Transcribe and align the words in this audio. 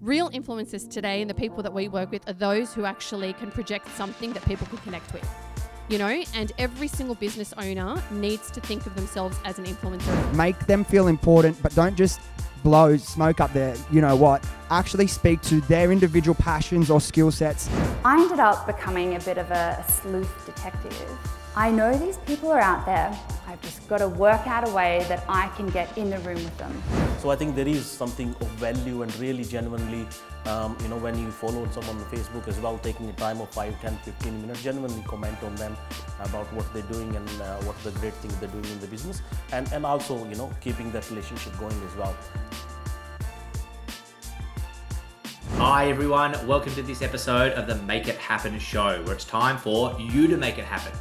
Real 0.00 0.30
influencers 0.30 0.88
today 0.88 1.20
and 1.20 1.28
the 1.28 1.34
people 1.34 1.60
that 1.64 1.74
we 1.74 1.88
work 1.88 2.12
with 2.12 2.28
are 2.28 2.34
those 2.34 2.72
who 2.72 2.84
actually 2.84 3.32
can 3.32 3.50
project 3.50 3.88
something 3.96 4.32
that 4.32 4.44
people 4.44 4.68
can 4.68 4.78
connect 4.78 5.12
with. 5.12 5.28
You 5.88 5.98
know, 5.98 6.22
and 6.34 6.52
every 6.58 6.88
single 6.88 7.14
business 7.14 7.52
owner 7.58 8.02
needs 8.10 8.50
to 8.52 8.60
think 8.60 8.86
of 8.86 8.94
themselves 8.94 9.36
as 9.44 9.58
an 9.58 9.66
influencer. 9.66 10.34
Make 10.34 10.58
them 10.66 10.84
feel 10.84 11.08
important, 11.08 11.60
but 11.62 11.74
don't 11.74 11.96
just 11.96 12.20
blow 12.62 12.96
smoke 12.96 13.40
up 13.40 13.52
there. 13.52 13.74
You 13.90 14.00
know 14.00 14.16
what? 14.16 14.46
Actually 14.70 15.08
speak 15.08 15.42
to 15.42 15.60
their 15.62 15.92
individual 15.92 16.34
passions 16.34 16.90
or 16.90 17.00
skill 17.00 17.30
sets. 17.30 17.68
I 18.04 18.20
ended 18.20 18.40
up 18.40 18.66
becoming 18.66 19.16
a 19.16 19.20
bit 19.20 19.38
of 19.38 19.50
a 19.50 19.84
sleuth 19.88 20.46
detective. 20.46 21.08
I 21.54 21.70
know 21.70 21.96
these 21.98 22.16
people 22.18 22.50
are 22.50 22.60
out 22.60 22.86
there. 22.86 23.18
I've 23.46 23.60
just 23.60 23.86
got 23.88 23.98
to 23.98 24.08
work 24.08 24.46
out 24.46 24.66
a 24.66 24.72
way 24.72 25.04
that 25.08 25.24
I 25.28 25.48
can 25.48 25.68
get 25.68 25.98
in 25.98 26.08
the 26.08 26.18
room 26.20 26.36
with 26.36 26.56
them. 26.56 26.82
So 27.22 27.30
I 27.30 27.36
think 27.36 27.54
there 27.54 27.68
is 27.68 27.86
something 27.86 28.34
of 28.40 28.48
value 28.58 29.02
and 29.02 29.16
really 29.18 29.44
genuinely, 29.44 30.08
um, 30.44 30.76
you 30.82 30.88
know, 30.88 30.96
when 30.96 31.16
you 31.16 31.30
follow 31.30 31.68
someone 31.70 31.98
on 31.98 32.04
Facebook 32.06 32.48
as 32.48 32.58
well, 32.58 32.78
taking 32.78 33.08
a 33.10 33.12
time 33.12 33.40
of 33.40 33.48
5, 33.50 33.80
10, 33.80 33.96
15 33.98 34.40
minutes, 34.42 34.60
genuinely 34.64 35.04
comment 35.06 35.40
on 35.44 35.54
them 35.54 35.76
about 36.18 36.52
what 36.52 36.66
they're 36.74 36.90
doing 36.90 37.14
and 37.14 37.28
uh, 37.40 37.58
what 37.58 37.78
the 37.84 37.92
great 38.00 38.14
things 38.14 38.36
they're 38.38 38.48
doing 38.48 38.64
in 38.64 38.80
the 38.80 38.88
business, 38.88 39.22
and 39.52 39.72
and 39.72 39.86
also 39.86 40.18
you 40.24 40.34
know 40.34 40.50
keeping 40.60 40.90
that 40.90 41.08
relationship 41.10 41.56
going 41.60 41.80
as 41.86 41.94
well. 41.94 42.16
Hi 45.58 45.90
everyone, 45.90 46.32
welcome 46.48 46.74
to 46.74 46.82
this 46.82 47.02
episode 47.02 47.52
of 47.52 47.68
the 47.68 47.76
Make 47.84 48.08
It 48.08 48.16
Happen 48.16 48.58
show, 48.58 49.00
where 49.04 49.14
it's 49.14 49.24
time 49.24 49.58
for 49.58 49.96
you 49.96 50.26
to 50.26 50.36
make 50.36 50.58
it 50.58 50.64
happen. 50.64 50.92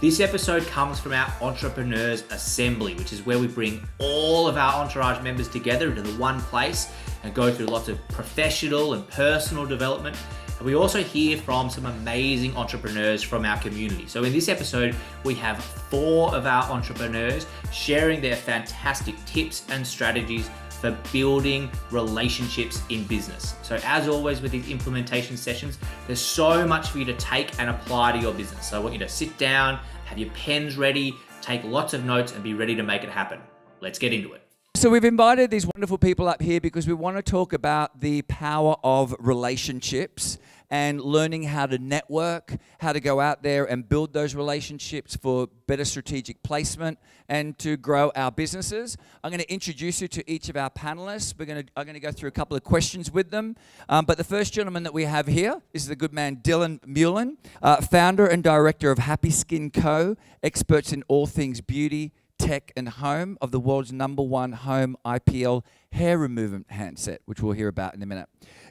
This 0.00 0.20
episode 0.20 0.64
comes 0.68 1.00
from 1.00 1.12
our 1.12 1.26
Entrepreneurs 1.42 2.22
Assembly, 2.30 2.94
which 2.94 3.12
is 3.12 3.26
where 3.26 3.40
we 3.40 3.48
bring 3.48 3.82
all 3.98 4.46
of 4.46 4.56
our 4.56 4.84
Entourage 4.84 5.20
members 5.24 5.48
together 5.48 5.88
into 5.88 6.02
the 6.02 6.12
one 6.20 6.38
place 6.42 6.88
and 7.24 7.34
go 7.34 7.52
through 7.52 7.66
lots 7.66 7.88
of 7.88 7.98
professional 8.06 8.94
and 8.94 9.08
personal 9.08 9.66
development. 9.66 10.16
And 10.58 10.64
we 10.64 10.76
also 10.76 11.02
hear 11.02 11.36
from 11.36 11.68
some 11.68 11.86
amazing 11.86 12.56
entrepreneurs 12.56 13.24
from 13.24 13.44
our 13.44 13.58
community. 13.58 14.06
So, 14.06 14.22
in 14.22 14.32
this 14.32 14.48
episode, 14.48 14.94
we 15.24 15.34
have 15.34 15.64
four 15.64 16.32
of 16.32 16.46
our 16.46 16.70
entrepreneurs 16.70 17.44
sharing 17.72 18.20
their 18.20 18.36
fantastic 18.36 19.16
tips 19.24 19.64
and 19.68 19.84
strategies 19.84 20.48
for 20.80 20.96
building 21.12 21.70
relationships 21.90 22.82
in 22.88 23.04
business. 23.04 23.54
So, 23.62 23.78
as 23.84 24.08
always 24.08 24.40
with 24.40 24.52
these 24.52 24.68
implementation 24.68 25.36
sessions, 25.36 25.78
there's 26.06 26.20
so 26.20 26.66
much 26.66 26.90
for 26.90 26.98
you 26.98 27.04
to 27.06 27.14
take 27.14 27.58
and 27.58 27.70
apply 27.70 28.12
to 28.12 28.18
your 28.18 28.32
business. 28.32 28.70
So, 28.70 28.76
I 28.76 28.80
want 28.80 28.92
you 28.92 29.00
to 29.00 29.08
sit 29.08 29.36
down, 29.38 29.80
have 30.04 30.18
your 30.18 30.30
pens 30.30 30.76
ready, 30.76 31.14
take 31.40 31.64
lots 31.64 31.94
of 31.94 32.04
notes, 32.04 32.32
and 32.32 32.42
be 32.42 32.54
ready 32.54 32.74
to 32.76 32.82
make 32.82 33.02
it 33.02 33.10
happen. 33.10 33.40
Let's 33.80 33.98
get 33.98 34.12
into 34.12 34.32
it. 34.32 34.42
So, 34.76 34.90
we've 34.90 35.04
invited 35.04 35.50
these 35.50 35.66
wonderful 35.66 35.98
people 35.98 36.28
up 36.28 36.40
here 36.40 36.60
because 36.60 36.86
we 36.86 36.94
want 36.94 37.16
to 37.16 37.22
talk 37.22 37.52
about 37.52 38.00
the 38.00 38.22
power 38.22 38.76
of 38.84 39.14
relationships 39.18 40.38
and 40.70 41.00
learning 41.00 41.44
how 41.44 41.66
to 41.66 41.78
network, 41.78 42.56
how 42.78 42.92
to 42.92 43.00
go 43.00 43.20
out 43.20 43.42
there 43.42 43.64
and 43.64 43.88
build 43.88 44.12
those 44.12 44.34
relationships 44.34 45.16
for 45.16 45.48
better 45.66 45.84
strategic 45.84 46.42
placement 46.42 46.98
and 47.28 47.58
to 47.58 47.76
grow 47.76 48.12
our 48.14 48.30
businesses. 48.30 48.96
I'm 49.24 49.30
going 49.30 49.40
to 49.40 49.52
introduce 49.52 50.00
you 50.02 50.08
to 50.08 50.30
each 50.30 50.48
of 50.48 50.56
our 50.56 50.70
panelists. 50.70 51.34
We're 51.38 51.46
going 51.46 51.64
to, 51.64 51.72
I'm 51.76 51.84
going 51.84 51.94
to 51.94 52.00
go 52.00 52.12
through 52.12 52.28
a 52.28 52.32
couple 52.32 52.56
of 52.56 52.64
questions 52.64 53.10
with 53.10 53.30
them. 53.30 53.56
Um, 53.88 54.04
but 54.04 54.18
the 54.18 54.24
first 54.24 54.52
gentleman 54.52 54.82
that 54.82 54.94
we 54.94 55.04
have 55.04 55.26
here 55.26 55.62
is 55.72 55.88
the 55.88 55.96
good 55.96 56.12
man 56.12 56.36
Dylan 56.36 56.80
Mullan, 56.80 57.36
uh, 57.62 57.80
founder 57.80 58.26
and 58.26 58.42
director 58.42 58.90
of 58.90 58.98
Happy 58.98 59.30
Skin 59.30 59.70
Co., 59.70 60.16
experts 60.42 60.92
in 60.92 61.02
all 61.08 61.26
things 61.26 61.60
beauty, 61.60 62.12
tech, 62.38 62.72
and 62.76 62.88
home 62.88 63.36
of 63.40 63.50
the 63.50 63.60
world's 63.60 63.92
number 63.92 64.22
one 64.22 64.52
home 64.52 64.96
IPL 65.04 65.64
hair 65.92 66.18
removal 66.18 66.60
handset, 66.68 67.20
which 67.24 67.42
we'll 67.42 67.52
hear 67.52 67.68
about 67.68 67.94
in 67.94 68.02
a 68.02 68.06
minute 68.06 68.28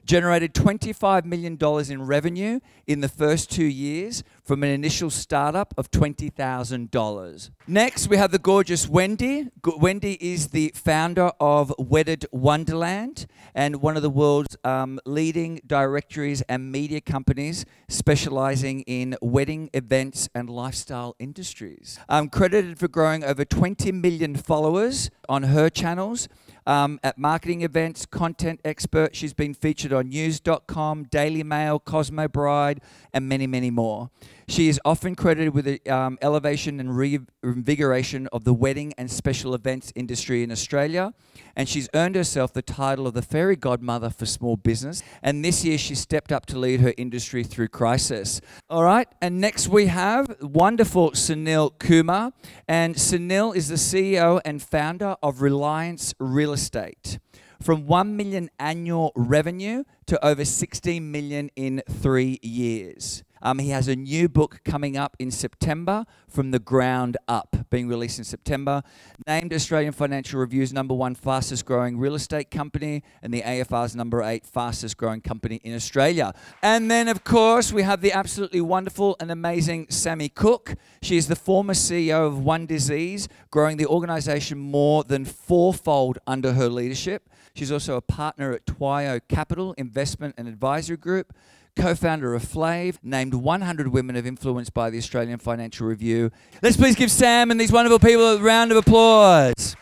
generated 0.08 0.54
$25 0.54 1.26
million 1.26 1.58
in 1.92 2.08
revenue 2.08 2.60
in 2.88 3.02
the 3.02 3.10
first 3.10 3.52
two 3.52 3.66
years 3.66 4.24
from 4.48 4.64
an 4.64 4.70
initial 4.70 5.10
startup 5.10 5.74
of 5.78 5.92
$20,000. 5.92 7.50
Next, 7.68 8.08
we 8.08 8.16
have 8.16 8.32
the 8.32 8.40
gorgeous 8.40 8.88
Wendy. 8.88 9.50
Wendy 9.66 10.18
is 10.22 10.48
the 10.48 10.72
founder 10.74 11.32
of 11.42 11.74
Wedded 11.78 12.26
Wonderland 12.32 13.28
and 13.54 13.82
one 13.82 13.98
of 13.98 14.04
the 14.04 14.10
world's 14.10 14.56
um, 14.64 15.02
leading 15.06 15.60
directories 15.68 16.42
and 16.44 16.72
media 16.72 17.02
companies 17.02 17.66
specializing 17.90 18.82
in 18.82 19.18
wedding 19.22 19.70
events 19.74 20.30
and 20.34 20.50
lifestyle 20.50 21.18
industries. 21.20 22.00
Um, 22.08 22.30
credited 22.30 22.80
for 22.80 22.88
growing 22.88 23.26
over 23.26 23.44
20 23.44 23.92
million 23.92 24.38
followers 24.38 25.10
on 25.28 25.44
her 25.44 25.70
channels 25.70 26.30
um, 26.68 27.00
at 27.02 27.18
marketing 27.18 27.62
events, 27.62 28.06
content 28.06 28.60
expert. 28.64 29.16
She's 29.16 29.34
been 29.34 29.54
featured 29.54 29.94
on 29.94 30.10
news.com, 30.10 31.06
Daily 31.06 31.44
Mail, 31.44 31.80
Cosmo 31.80 32.28
Bride, 32.28 32.82
and 33.14 33.28
many, 33.28 33.48
many 33.48 33.72
more. 33.72 34.10
She 34.50 34.70
is 34.70 34.80
often 34.86 35.14
credited 35.14 35.54
with 35.54 35.66
the 35.66 35.86
um, 35.90 36.18
elevation 36.22 36.80
and 36.80 36.96
reinvigoration 36.96 38.28
of 38.32 38.46
the 38.46 38.54
wedding 38.54 38.94
and 38.98 39.12
special 39.12 39.54
events 39.54 39.92
industry 39.94 40.42
in 40.42 40.54
Australia, 40.54 41.14
and 41.58 41.68
she's 41.68 41.90
earned 41.94 42.16
herself 42.16 42.54
the 42.54 42.62
title 42.62 43.08
of 43.08 43.14
the 43.14 43.22
fairy 43.22 43.58
godmother 43.58 44.10
for 44.10 44.26
small 44.26 44.56
business. 44.56 45.04
And 45.22 45.44
this 45.44 45.66
year, 45.66 45.78
she 45.78 45.96
stepped 45.96 46.32
up 46.32 46.46
to 46.46 46.58
lead 46.58 46.80
her 46.80 46.94
industry 46.98 47.44
through 47.44 47.68
crisis. 47.68 48.40
All 48.70 48.84
right, 48.84 49.10
and 49.22 49.42
next 49.42 49.68
we 49.68 49.88
have 49.88 50.38
wonderful 50.42 51.12
Sunil 51.12 51.78
Kumar, 51.78 52.32
and 52.70 52.96
Sunil 52.96 53.54
is 53.54 53.68
the 53.68 53.76
CEO 53.76 54.40
and 54.46 54.64
founder 54.64 55.18
of 55.22 55.42
Reliance 55.42 56.14
Real 56.20 56.54
Estate 56.54 57.20
from 57.62 57.86
1 57.86 58.16
million 58.16 58.50
annual 58.60 59.12
revenue 59.16 59.84
to 60.06 60.24
over 60.26 60.46
16 60.46 61.12
million 61.12 61.50
in 61.58 61.82
three 61.90 62.40
years. 62.42 63.24
Um, 63.42 63.60
he 63.60 63.70
has 63.70 63.88
a 63.88 63.96
new 63.96 64.30
book 64.30 64.62
coming 64.64 64.98
up 64.98 65.16
in 65.20 65.32
September, 65.32 66.06
From 66.28 66.52
the 66.52 66.60
Ground 66.60 67.18
Up, 67.28 67.56
being 67.70 67.88
released 67.88 68.18
in 68.18 68.24
September. 68.24 68.84
Named 69.28 69.54
Australian 69.54 69.94
Financial 69.94 70.40
Review's 70.40 70.74
number 70.74 70.94
one 70.94 71.16
fastest 71.16 71.66
growing 71.66 71.98
real 71.98 72.16
estate 72.16 72.52
company 72.52 73.04
and 73.22 73.34
the 73.34 73.42
AFR's 73.42 73.96
number 73.96 74.24
eight 74.24 74.46
fastest 74.46 74.98
growing 74.98 75.22
company 75.22 75.62
in 75.64 75.76
Australia. 75.76 76.34
And 76.62 76.90
then, 76.90 77.08
of 77.08 77.24
course, 77.24 77.72
we 77.72 77.84
have 77.84 78.02
the 78.02 78.12
absolutely 78.12 78.62
wonderful 78.62 79.16
and 79.20 79.32
amazing 79.32 79.88
Sammy 79.90 80.30
Cook. 80.30 80.76
She 81.02 81.18
is 81.18 81.28
the 81.28 81.36
former 81.36 81.74
CEO 81.74 82.28
of 82.28 82.40
One 82.40 82.66
Disease, 82.66 83.28
growing 83.52 83.78
the 83.78 83.88
organization 83.88 84.58
more 84.58 85.04
than 85.04 85.26
fourfold 85.26 86.20
under 86.26 86.54
her 86.54 86.70
leadership. 86.70 87.30
She's 87.54 87.72
also 87.72 87.96
a 87.96 88.02
partner 88.02 88.54
at 88.54 88.66
Twio 88.66 89.20
Capital 89.28 89.74
Investment 89.78 90.36
and 90.38 90.48
Advisory 90.48 90.98
Group 90.98 91.34
co 91.78 91.96
founder 91.96 92.34
of 92.34 92.44
Flave, 92.44 93.00
named 93.04 93.34
100 93.34 93.88
Women 93.90 94.16
of 94.16 94.26
Influence 94.26 94.70
by 94.70 94.90
the 94.90 94.98
Australian 94.98 95.40
Financial 95.40 95.88
Review. 95.88 96.32
Let's 96.62 96.76
please 96.76 96.96
give 96.96 97.12
Sam 97.12 97.52
and 97.52 97.60
these 97.60 97.72
wonderful 97.72 98.00
people 98.00 98.26
a 98.26 98.40
round 98.40 98.72
of 98.72 98.78
applause. 98.78 99.76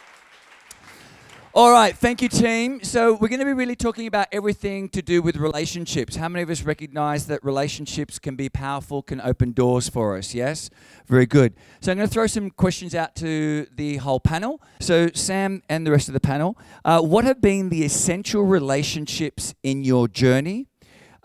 All 1.53 1.71
right, 1.71 1.95
thank 1.95 2.21
you, 2.21 2.27
team. 2.27 2.83
So, 2.83 3.13
we're 3.13 3.29
going 3.29 3.39
to 3.39 3.45
be 3.45 3.53
really 3.53 3.77
talking 3.77 4.07
about 4.07 4.27
everything 4.33 4.89
to 4.89 5.01
do 5.01 5.21
with 5.21 5.37
relationships. 5.37 6.17
How 6.17 6.27
many 6.27 6.43
of 6.43 6.49
us 6.49 6.63
recognize 6.63 7.27
that 7.27 7.41
relationships 7.45 8.19
can 8.19 8.35
be 8.35 8.49
powerful, 8.49 9.01
can 9.01 9.21
open 9.21 9.53
doors 9.53 9.87
for 9.87 10.17
us? 10.17 10.33
Yes? 10.33 10.69
Very 11.07 11.25
good. 11.25 11.53
So, 11.79 11.93
I'm 11.93 11.97
going 11.97 12.09
to 12.09 12.13
throw 12.13 12.27
some 12.27 12.49
questions 12.49 12.93
out 12.93 13.15
to 13.15 13.67
the 13.73 13.95
whole 13.97 14.19
panel. 14.19 14.61
So, 14.81 15.07
Sam 15.13 15.63
and 15.69 15.87
the 15.87 15.91
rest 15.91 16.09
of 16.09 16.13
the 16.13 16.19
panel, 16.19 16.57
uh, 16.83 16.99
what 16.99 17.23
have 17.23 17.39
been 17.39 17.69
the 17.69 17.85
essential 17.85 18.43
relationships 18.43 19.55
in 19.63 19.85
your 19.85 20.09
journey? 20.09 20.67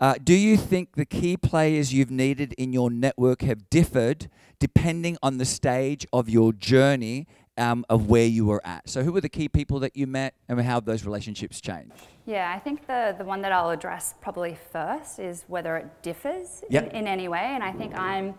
Uh, 0.01 0.15
do 0.23 0.33
you 0.33 0.57
think 0.57 0.95
the 0.95 1.05
key 1.05 1.37
players 1.37 1.93
you've 1.93 2.09
needed 2.09 2.53
in 2.53 2.73
your 2.73 2.89
network 2.89 3.43
have 3.43 3.69
differed 3.69 4.31
depending 4.59 5.15
on 5.21 5.37
the 5.37 5.45
stage 5.45 6.07
of 6.11 6.27
your 6.27 6.51
journey 6.53 7.27
um, 7.55 7.85
of 7.87 8.07
where 8.07 8.25
you 8.25 8.47
were 8.47 8.65
at? 8.65 8.89
So, 8.89 9.03
who 9.03 9.11
were 9.11 9.21
the 9.21 9.29
key 9.29 9.47
people 9.47 9.79
that 9.81 9.95
you 9.95 10.07
met 10.07 10.33
and 10.49 10.59
how 10.59 10.73
have 10.73 10.85
those 10.85 11.05
relationships 11.05 11.61
changed? 11.61 11.93
Yeah, 12.25 12.51
I 12.51 12.57
think 12.57 12.87
the, 12.87 13.13
the 13.15 13.23
one 13.23 13.43
that 13.43 13.51
I'll 13.51 13.69
address 13.69 14.15
probably 14.21 14.57
first 14.71 15.19
is 15.19 15.45
whether 15.47 15.77
it 15.77 16.01
differs 16.01 16.63
yep. 16.67 16.89
in, 16.89 17.01
in, 17.01 17.07
any 17.07 17.27
way. 17.27 17.51
And 17.53 17.63
I 17.63 17.71
think 17.71 17.95
I'm, 17.95 18.33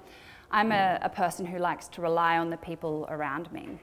I'm 0.50 0.73
a, 0.73 0.99
a, 1.03 1.08
person 1.08 1.47
who 1.47 1.58
likes 1.58 1.87
to 1.88 2.03
rely 2.03 2.38
on 2.38 2.50
the 2.50 2.56
people 2.56 3.06
around 3.08 3.53
me. 3.53 3.79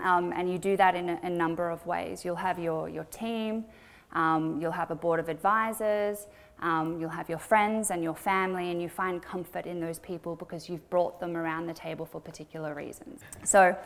Um, 0.00 0.34
and 0.36 0.50
you 0.52 0.58
do 0.58 0.76
that 0.76 0.94
in 0.94 1.08
a, 1.08 1.20
a, 1.22 1.30
number 1.30 1.70
of 1.70 1.86
ways. 1.86 2.26
You'll 2.26 2.36
have 2.36 2.58
your, 2.58 2.90
your 2.90 3.04
team, 3.04 3.64
um, 4.12 4.60
you'll 4.60 4.72
have 4.72 4.90
a 4.90 4.94
board 4.94 5.20
of 5.20 5.30
advisors, 5.30 6.26
Um, 6.60 6.98
you'll 7.00 7.10
have 7.10 7.28
your 7.28 7.38
friends 7.38 7.90
and 7.90 8.02
your 8.02 8.14
family, 8.14 8.70
and 8.70 8.80
you 8.80 8.88
find 8.88 9.22
comfort 9.22 9.66
in 9.66 9.80
those 9.80 9.98
people 9.98 10.36
because 10.36 10.68
you've 10.68 10.88
brought 10.88 11.20
them 11.20 11.36
around 11.36 11.66
the 11.66 11.74
table 11.74 12.06
for 12.06 12.20
particular 12.20 12.74
reasons. 12.74 13.20
So, 13.44 13.76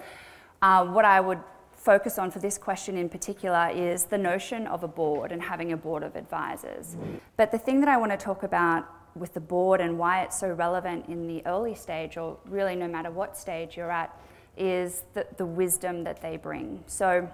uh, 0.63 0.87
what 0.87 1.05
I 1.05 1.21
would 1.21 1.41
focus 1.75 2.19
on 2.19 2.31
for 2.31 2.39
this 2.39 2.59
question 2.59 2.97
in 2.97 3.09
particular 3.09 3.71
is 3.75 4.05
the 4.05 4.19
notion 4.19 4.67
of 4.67 4.83
a 4.85 4.89
board 4.89 5.33
and 5.33 5.43
having 5.43 5.73
a 5.73 5.77
board 5.77 6.03
of 6.03 6.15
advisors. 6.15 6.97
But 7.37 7.51
the 7.51 7.59
thing 7.59 7.81
that 7.81 7.89
I 7.89 7.97
want 7.97 8.13
to 8.13 8.19
talk 8.19 8.43
about 8.43 8.87
with 9.17 9.33
the 9.35 9.41
board 9.41 9.81
and 9.81 9.99
why 9.99 10.23
it's 10.23 10.39
so 10.39 10.51
relevant 10.53 11.07
in 11.09 11.27
the 11.27 11.45
early 11.47 11.75
stage, 11.75 12.17
or 12.17 12.37
really 12.45 12.77
no 12.77 12.87
matter 12.87 13.11
what 13.11 13.37
stage 13.37 13.77
you're 13.77 13.91
at, 13.91 14.15
is 14.57 15.05
the, 15.15 15.27
the 15.39 15.47
wisdom 15.47 16.05
that 16.05 16.21
they 16.21 16.37
bring. 16.37 16.85
So 16.87 17.29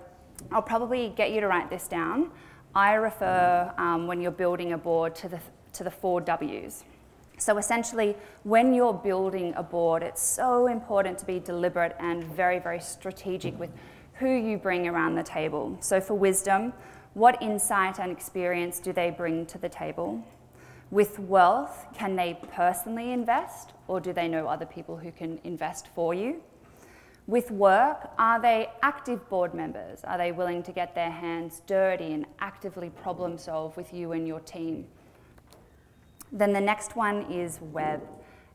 I'll 0.53 0.63
probably 0.63 1.13
get 1.17 1.33
you 1.33 1.41
to 1.41 1.49
write 1.49 1.69
this 1.69 1.89
down. 1.89 2.31
I 2.77 2.93
refer 2.93 3.73
um, 3.79 4.07
when 4.07 4.21
you're 4.21 4.31
building 4.31 4.75
a 4.75 4.79
board 4.79 5.15
to 5.17 5.31
the, 5.31 5.41
to 5.73 5.83
the 5.83 5.91
four 5.91 6.21
W's. 6.21 6.85
So 7.39 7.57
essentially, 7.57 8.15
when 8.43 8.75
you're 8.75 8.93
building 8.93 9.55
a 9.57 9.63
board, 9.63 10.03
it's 10.03 10.21
so 10.23 10.67
important 10.67 11.17
to 11.21 11.25
be 11.25 11.41
deliberate 11.41 11.97
and 11.99 12.23
very, 12.25 12.59
very 12.59 12.81
strategic 12.81 13.59
with 13.59 13.71
who 14.17 14.29
you 14.29 14.59
bring 14.59 14.87
around 14.87 15.15
the 15.15 15.23
table. 15.23 15.79
So 15.81 16.03
for 16.03 16.13
wisdom, 16.13 16.75
what 17.15 17.41
insight 17.43 17.99
and 17.99 18.13
experience 18.13 18.79
do 18.79 18.93
they 18.93 19.11
bring 19.11 19.47
to 19.47 19.57
the 19.57 19.71
table? 19.71 20.23
With 20.91 21.19
wealth, 21.19 21.87
can 21.95 22.15
they 22.15 22.39
personally 22.53 23.11
invest 23.13 23.73
or 23.89 24.01
do 24.01 24.13
they 24.13 24.29
know 24.29 24.49
other 24.49 24.67
people 24.67 24.99
who 24.99 25.13
can 25.13 25.41
invest 25.45 25.89
for 25.95 26.13
you? 26.13 26.43
With 27.27 27.51
work, 27.51 28.11
are 28.19 28.41
they 28.41 28.71
active 28.83 29.29
board 29.29 29.53
members? 29.53 30.05
Are 30.05 30.17
they 30.17 30.31
willing 30.31 30.63
to 30.63 30.73
get 30.73 30.95
their 30.95 31.11
hands 31.11 31.61
dirty 31.67 32.13
and 32.13 32.25
actively 32.39 32.91
problem 32.91 33.37
solve 33.37 33.77
with 33.77 33.93
you 33.93 34.13
and 34.13 34.29
your 34.29 34.39
team? 34.41 34.87
Then 36.31 36.53
the 36.53 36.61
next 36.61 36.95
one 36.95 37.23
is 37.33 37.59
web, 37.61 38.01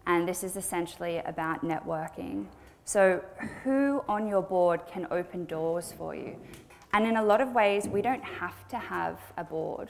and 0.08 0.26
this 0.26 0.42
is 0.42 0.56
essentially 0.56 1.18
about 1.18 1.66
networking. 1.66 2.46
So, 2.86 3.22
who 3.64 4.04
on 4.08 4.28
your 4.28 4.42
board 4.42 4.82
can 4.88 5.06
open 5.12 5.46
doors 5.46 5.94
for 5.98 6.16
you? 6.16 6.38
And 6.94 7.06
in 7.06 7.18
a 7.18 7.24
lot 7.24 7.42
of 7.42 7.52
ways, 7.54 7.88
we 7.88 8.02
don't 8.02 8.24
have 8.24 8.68
to 8.70 8.78
have 8.78 9.20
a 9.38 9.44
board. 9.44 9.90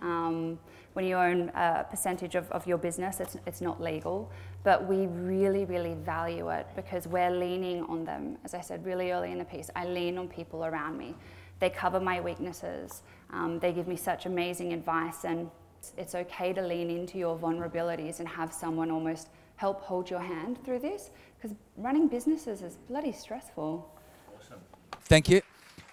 Um, 0.00 0.58
when 0.94 1.04
you 1.04 1.16
own 1.16 1.50
a 1.54 1.84
percentage 1.88 2.34
of, 2.34 2.50
of 2.50 2.66
your 2.66 2.78
business, 2.78 3.20
it's, 3.20 3.36
it's 3.46 3.60
not 3.60 3.82
legal, 3.82 4.30
but 4.66 4.84
we 4.84 5.06
really, 5.06 5.64
really 5.64 5.94
value 5.94 6.48
it 6.50 6.66
because 6.74 7.06
we're 7.06 7.30
leaning 7.30 7.84
on 7.84 8.04
them. 8.04 8.36
As 8.44 8.52
I 8.52 8.60
said 8.60 8.84
really 8.84 9.12
early 9.12 9.30
in 9.30 9.38
the 9.38 9.44
piece, 9.44 9.70
I 9.76 9.86
lean 9.86 10.18
on 10.18 10.26
people 10.26 10.64
around 10.64 10.98
me. 10.98 11.14
They 11.60 11.70
cover 11.70 12.00
my 12.00 12.20
weaknesses, 12.20 13.02
um, 13.30 13.60
they 13.60 13.72
give 13.72 13.86
me 13.86 13.94
such 13.94 14.26
amazing 14.26 14.72
advice, 14.72 15.24
and 15.24 15.48
it's, 15.78 15.92
it's 15.96 16.14
okay 16.16 16.52
to 16.52 16.62
lean 16.62 16.90
into 16.90 17.16
your 17.16 17.38
vulnerabilities 17.38 18.18
and 18.18 18.26
have 18.26 18.52
someone 18.52 18.90
almost 18.90 19.28
help 19.54 19.82
hold 19.82 20.10
your 20.10 20.18
hand 20.18 20.58
through 20.64 20.80
this 20.80 21.10
because 21.36 21.56
running 21.76 22.08
businesses 22.08 22.60
is 22.62 22.74
bloody 22.88 23.12
stressful. 23.12 23.88
Awesome. 24.36 24.58
Thank 25.02 25.28
you. 25.28 25.42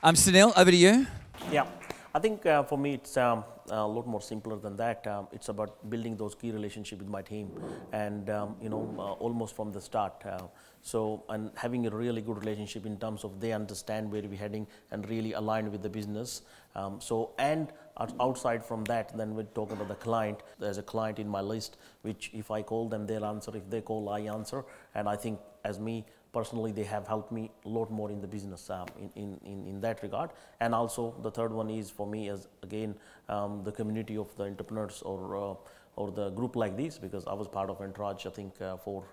Um, 0.02 0.16
Sunil, 0.16 0.52
over 0.58 0.72
to 0.72 0.76
you. 0.76 1.06
Yeah, 1.52 1.68
I 2.12 2.18
think 2.18 2.44
uh, 2.48 2.64
for 2.64 2.80
me 2.80 2.96
it's 2.96 3.18
um, 3.18 3.44
a 3.70 3.88
lot 3.88 4.08
more 4.08 4.22
simpler 4.22 4.58
than 4.58 4.76
that. 4.78 5.06
Um, 5.08 5.28
it's 5.32 5.50
about 5.50 5.90
building 5.90 6.16
those 6.18 6.36
key 6.36 6.52
relationships 6.52 7.00
with 7.02 7.10
my 7.10 7.22
team, 7.22 7.52
and 7.92 8.30
um, 8.30 8.56
you 8.62 8.70
know, 8.70 8.94
uh, 8.98 9.14
almost 9.14 9.56
from 9.56 9.72
the 9.72 9.82
start. 9.82 10.14
Uh, 10.26 10.48
so, 10.82 11.24
and 11.30 11.52
having 11.56 11.88
a 11.88 11.90
really 11.90 12.22
good 12.22 12.38
relationship 12.38 12.86
in 12.86 12.98
terms 12.98 13.24
of 13.24 13.40
they 13.40 13.54
understand 13.54 14.12
where 14.12 14.22
we're 14.22 14.38
heading 14.38 14.68
and 14.92 15.10
really 15.10 15.34
aligned 15.34 15.72
with 15.72 15.82
the 15.82 15.90
business. 15.90 16.42
Um, 16.76 17.00
so, 17.00 17.32
and 17.38 17.72
outside 18.20 18.66
from 18.66 18.84
that, 18.86 19.16
then 19.18 19.36
we're 19.36 19.44
talking 19.44 19.78
about 19.78 19.88
the 19.88 19.96
client. 19.96 20.42
There's 20.60 20.78
a 20.78 20.84
client 20.84 21.20
in 21.20 21.28
my 21.28 21.42
list, 21.42 21.78
which 22.02 22.32
if 22.34 22.52
I 22.52 22.64
call 22.64 22.90
them, 22.90 23.08
they'll 23.08 23.26
answer. 23.26 23.56
If 23.56 23.70
they 23.70 23.82
call, 23.82 24.10
I 24.10 24.22
answer. 24.22 24.66
And 24.96 25.08
I 25.08 25.16
think 25.16 25.40
as 25.64 25.80
me, 25.80 26.06
personally 26.34 26.72
they 26.72 26.84
have 26.84 27.08
helped 27.08 27.32
me 27.32 27.50
a 27.66 27.70
lot 27.70 27.92
more 27.92 28.12
in 28.12 28.20
the 28.20 28.28
business 28.28 28.70
um, 28.70 28.88
in, 29.16 29.40
in, 29.46 29.66
in 29.68 29.80
that 29.82 30.02
regard. 30.04 30.32
And 30.60 30.76
also 30.76 31.16
the 31.22 31.32
third 31.32 31.54
one 31.54 31.70
is 31.70 31.90
for 31.90 32.08
me 32.08 32.30
as 32.30 32.48
again 32.64 32.96
um, 33.30 33.64
the 33.64 33.72
community 33.72 34.18
of 34.18 34.36
the 34.36 34.44
entrepreneurs 34.44 35.02
or 35.04 35.38
uh, 35.38 35.56
or 35.96 36.12
the 36.12 36.30
group 36.32 36.56
like 36.56 36.76
this 36.76 36.98
because 36.98 37.28
I 37.28 37.34
was 37.34 37.48
part 37.48 37.70
of 37.70 37.80
Entourage 37.80 38.26
I 38.26 38.30
think 38.30 38.60
uh, 38.62 38.78
for 38.78 39.04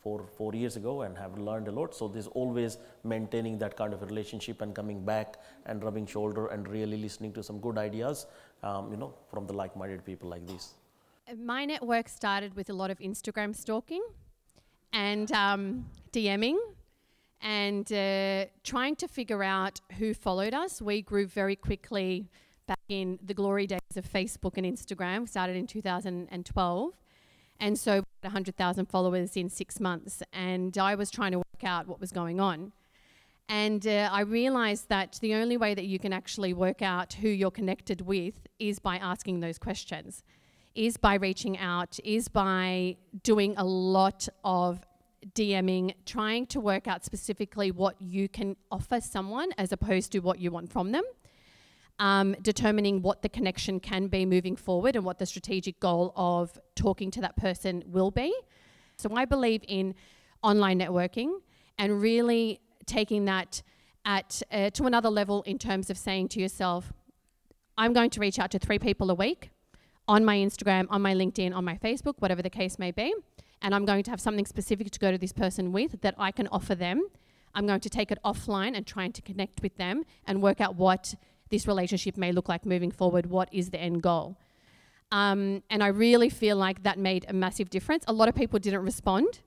four 0.00 0.24
four 0.36 0.54
years 0.54 0.76
ago 0.76 1.02
and 1.02 1.18
have 1.18 1.36
learned 1.38 1.68
a 1.68 1.72
lot. 1.72 1.94
So 1.94 2.08
there's 2.08 2.28
always 2.28 2.78
maintaining 3.02 3.58
that 3.58 3.76
kind 3.76 3.92
of 3.92 4.02
relationship 4.02 4.62
and 4.62 4.74
coming 4.74 5.04
back 5.04 5.40
and 5.66 5.82
rubbing 5.82 6.06
shoulder 6.06 6.46
and 6.46 6.68
really 6.68 6.96
listening 6.96 7.32
to 7.32 7.42
some 7.42 7.58
good 7.58 7.78
ideas 7.78 8.26
um, 8.62 8.90
you 8.92 8.96
know 8.96 9.14
from 9.30 9.46
the 9.46 9.52
like-minded 9.52 10.04
people 10.04 10.28
like 10.28 10.46
this. 10.46 10.74
My 11.36 11.64
network 11.66 12.08
started 12.08 12.54
with 12.54 12.70
a 12.70 12.72
lot 12.72 12.90
of 12.90 12.98
Instagram 13.00 13.54
stalking 13.54 14.02
and 14.92 15.30
um, 15.32 15.86
DMing 16.12 16.58
and 17.40 17.92
uh, 17.92 18.46
trying 18.64 18.96
to 18.96 19.08
figure 19.08 19.42
out 19.42 19.80
who 19.98 20.14
followed 20.14 20.54
us. 20.54 20.82
We 20.82 21.02
grew 21.02 21.26
very 21.26 21.56
quickly 21.56 22.28
back 22.66 22.80
in 22.88 23.18
the 23.22 23.34
glory 23.34 23.66
days 23.66 23.80
of 23.96 24.10
Facebook 24.10 24.56
and 24.56 24.66
Instagram. 24.66 25.20
We 25.20 25.26
started 25.26 25.56
in 25.56 25.66
2012. 25.66 26.92
And 27.60 27.78
so 27.78 28.04
100,000 28.20 28.86
followers 28.86 29.36
in 29.36 29.48
six 29.48 29.80
months. 29.80 30.22
And 30.32 30.76
I 30.78 30.94
was 30.94 31.10
trying 31.10 31.32
to 31.32 31.38
work 31.38 31.64
out 31.64 31.88
what 31.88 32.00
was 32.00 32.12
going 32.12 32.40
on. 32.40 32.72
And 33.48 33.86
uh, 33.86 34.10
I 34.12 34.20
realized 34.20 34.88
that 34.90 35.18
the 35.22 35.34
only 35.34 35.56
way 35.56 35.74
that 35.74 35.86
you 35.86 35.98
can 35.98 36.12
actually 36.12 36.52
work 36.52 36.82
out 36.82 37.14
who 37.14 37.28
you're 37.28 37.50
connected 37.50 38.02
with 38.02 38.46
is 38.58 38.78
by 38.78 38.96
asking 38.96 39.40
those 39.40 39.58
questions 39.58 40.22
is 40.78 40.96
by 40.96 41.14
reaching 41.14 41.58
out, 41.58 41.98
is 42.04 42.28
by 42.28 42.96
doing 43.24 43.52
a 43.56 43.64
lot 43.64 44.28
of 44.44 44.80
DMing, 45.34 45.92
trying 46.06 46.46
to 46.46 46.60
work 46.60 46.86
out 46.86 47.04
specifically 47.04 47.72
what 47.72 48.00
you 48.00 48.28
can 48.28 48.54
offer 48.70 49.00
someone 49.00 49.50
as 49.58 49.72
opposed 49.72 50.12
to 50.12 50.20
what 50.20 50.38
you 50.38 50.52
want 50.52 50.72
from 50.72 50.92
them. 50.92 51.02
Um, 51.98 52.36
determining 52.42 53.02
what 53.02 53.22
the 53.22 53.28
connection 53.28 53.80
can 53.80 54.06
be 54.06 54.24
moving 54.24 54.54
forward 54.54 54.94
and 54.94 55.04
what 55.04 55.18
the 55.18 55.26
strategic 55.26 55.80
goal 55.80 56.12
of 56.14 56.56
talking 56.76 57.10
to 57.10 57.20
that 57.22 57.34
person 57.34 57.82
will 57.84 58.12
be. 58.12 58.32
So, 58.96 59.12
I 59.16 59.24
believe 59.24 59.64
in 59.66 59.96
online 60.44 60.78
networking 60.78 61.40
and 61.76 62.00
really 62.00 62.60
taking 62.86 63.24
that 63.24 63.62
at 64.04 64.40
uh, 64.52 64.70
to 64.70 64.84
another 64.84 65.10
level 65.10 65.42
in 65.42 65.58
terms 65.58 65.90
of 65.90 65.98
saying 65.98 66.28
to 66.28 66.40
yourself, 66.40 66.92
I'm 67.76 67.92
going 67.92 68.10
to 68.10 68.20
reach 68.20 68.38
out 68.38 68.52
to 68.52 68.60
three 68.60 68.78
people 68.78 69.10
a 69.10 69.14
week 69.14 69.50
on 70.08 70.24
my 70.24 70.36
Instagram, 70.36 70.86
on 70.90 71.02
my 71.02 71.14
LinkedIn, 71.14 71.54
on 71.54 71.64
my 71.64 71.76
Facebook, 71.76 72.14
whatever 72.18 72.42
the 72.42 72.50
case 72.50 72.78
may 72.78 72.90
be. 72.90 73.14
And 73.60 73.74
I'm 73.74 73.84
going 73.84 74.02
to 74.04 74.10
have 74.10 74.20
something 74.20 74.46
specific 74.46 74.90
to 74.90 74.98
go 74.98 75.12
to 75.12 75.18
this 75.18 75.32
person 75.32 75.72
with 75.72 76.00
that 76.00 76.14
I 76.18 76.32
can 76.32 76.48
offer 76.48 76.74
them. 76.74 77.06
I'm 77.54 77.66
going 77.66 77.80
to 77.80 77.90
take 77.90 78.10
it 78.10 78.18
offline 78.24 78.76
and 78.76 78.86
trying 78.86 79.12
to 79.12 79.22
connect 79.22 79.62
with 79.62 79.76
them 79.76 80.04
and 80.26 80.42
work 80.42 80.60
out 80.60 80.76
what 80.76 81.14
this 81.50 81.66
relationship 81.66 82.16
may 82.16 82.32
look 82.32 82.48
like 82.48 82.64
moving 82.64 82.90
forward. 82.90 83.26
What 83.26 83.48
is 83.52 83.70
the 83.70 83.80
end 83.80 84.02
goal? 84.02 84.36
Um, 85.10 85.62
and 85.70 85.82
I 85.82 85.88
really 85.88 86.28
feel 86.28 86.56
like 86.56 86.82
that 86.82 86.98
made 86.98 87.26
a 87.28 87.32
massive 87.32 87.70
difference. 87.70 88.04
A 88.06 88.12
lot 88.12 88.28
of 88.28 88.34
people 88.34 88.58
didn't 88.58 88.84
respond. 88.84 89.40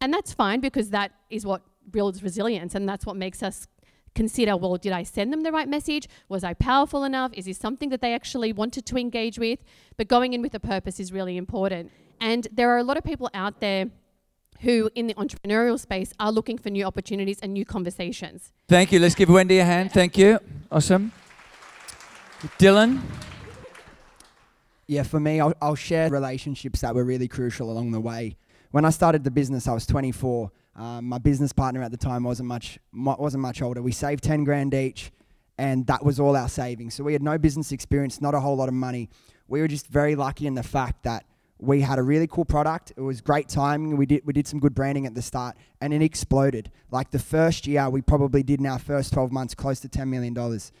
And 0.00 0.12
that's 0.12 0.32
fine 0.32 0.60
because 0.60 0.90
that 0.90 1.12
is 1.30 1.44
what 1.46 1.62
builds 1.90 2.22
resilience 2.22 2.74
and 2.74 2.88
that's 2.88 3.04
what 3.04 3.16
makes 3.16 3.42
us 3.42 3.66
consider 4.14 4.56
well, 4.56 4.76
did 4.76 4.92
I 4.92 5.02
send 5.02 5.32
them 5.32 5.42
the 5.42 5.52
right 5.52 5.68
message? 5.68 6.08
Was 6.28 6.44
I 6.44 6.54
powerful 6.54 7.04
enough? 7.04 7.32
Is 7.34 7.46
this 7.46 7.58
something 7.58 7.88
that 7.90 8.00
they 8.00 8.14
actually 8.14 8.52
wanted 8.52 8.86
to 8.86 8.96
engage 8.96 9.38
with? 9.38 9.60
But 9.96 10.08
going 10.08 10.32
in 10.32 10.42
with 10.42 10.54
a 10.54 10.60
purpose 10.60 11.00
is 11.00 11.12
really 11.12 11.36
important. 11.36 11.90
And 12.20 12.46
there 12.52 12.70
are 12.70 12.78
a 12.78 12.84
lot 12.84 12.96
of 12.96 13.04
people 13.04 13.30
out 13.34 13.60
there 13.60 13.86
who, 14.60 14.88
in 14.94 15.08
the 15.08 15.14
entrepreneurial 15.14 15.78
space, 15.78 16.12
are 16.20 16.30
looking 16.30 16.56
for 16.56 16.70
new 16.70 16.84
opportunities 16.84 17.40
and 17.40 17.52
new 17.52 17.64
conversations. 17.64 18.52
Thank 18.68 18.92
you. 18.92 19.00
Let's 19.00 19.16
give 19.16 19.28
Wendy 19.28 19.58
a 19.58 19.64
hand. 19.64 19.92
Thank 19.92 20.16
you. 20.16 20.38
Awesome. 20.70 21.12
Dylan? 22.58 23.00
Yeah, 24.86 25.02
for 25.02 25.18
me, 25.18 25.40
I'll, 25.40 25.54
I'll 25.60 25.74
share 25.74 26.10
relationships 26.10 26.82
that 26.82 26.94
were 26.94 27.04
really 27.04 27.28
crucial 27.28 27.70
along 27.70 27.92
the 27.92 28.00
way. 28.00 28.36
When 28.70 28.84
I 28.84 28.90
started 28.90 29.24
the 29.24 29.30
business, 29.30 29.66
I 29.66 29.74
was 29.74 29.86
24 29.86 30.50
um, 30.74 31.06
my 31.06 31.18
business 31.18 31.52
partner 31.52 31.82
at 31.82 31.90
the 31.90 31.96
time 31.96 32.24
wasn't 32.24 32.48
much 32.48 32.78
wasn't 32.92 33.42
much 33.42 33.62
older. 33.62 33.82
We 33.82 33.92
saved 33.92 34.24
ten 34.24 34.44
grand 34.44 34.74
each, 34.74 35.12
and 35.58 35.86
that 35.86 36.04
was 36.04 36.18
all 36.18 36.36
our 36.36 36.48
savings. 36.48 36.94
So 36.94 37.04
we 37.04 37.12
had 37.12 37.22
no 37.22 37.38
business 37.38 37.72
experience, 37.72 38.20
not 38.20 38.34
a 38.34 38.40
whole 38.40 38.56
lot 38.56 38.68
of 38.68 38.74
money. 38.74 39.10
We 39.48 39.60
were 39.60 39.68
just 39.68 39.86
very 39.88 40.14
lucky 40.14 40.46
in 40.46 40.54
the 40.54 40.62
fact 40.62 41.02
that 41.02 41.24
we 41.58 41.80
had 41.80 41.98
a 41.98 42.02
really 42.02 42.26
cool 42.26 42.44
product. 42.44 42.92
It 42.96 43.02
was 43.02 43.20
great 43.20 43.48
timing. 43.48 43.96
We 43.96 44.06
did 44.06 44.22
we 44.24 44.32
did 44.32 44.46
some 44.46 44.60
good 44.60 44.74
branding 44.74 45.06
at 45.06 45.14
the 45.14 45.22
start, 45.22 45.56
and 45.80 45.92
it 45.92 46.02
exploded. 46.02 46.70
Like 46.90 47.10
the 47.10 47.18
first 47.18 47.66
year, 47.66 47.88
we 47.90 48.00
probably 48.02 48.42
did 48.42 48.60
in 48.60 48.66
our 48.66 48.78
first 48.78 49.12
twelve 49.12 49.30
months 49.30 49.54
close 49.54 49.78
to 49.80 49.88
ten 49.88 50.08
million 50.08 50.32
dollars. 50.34 50.72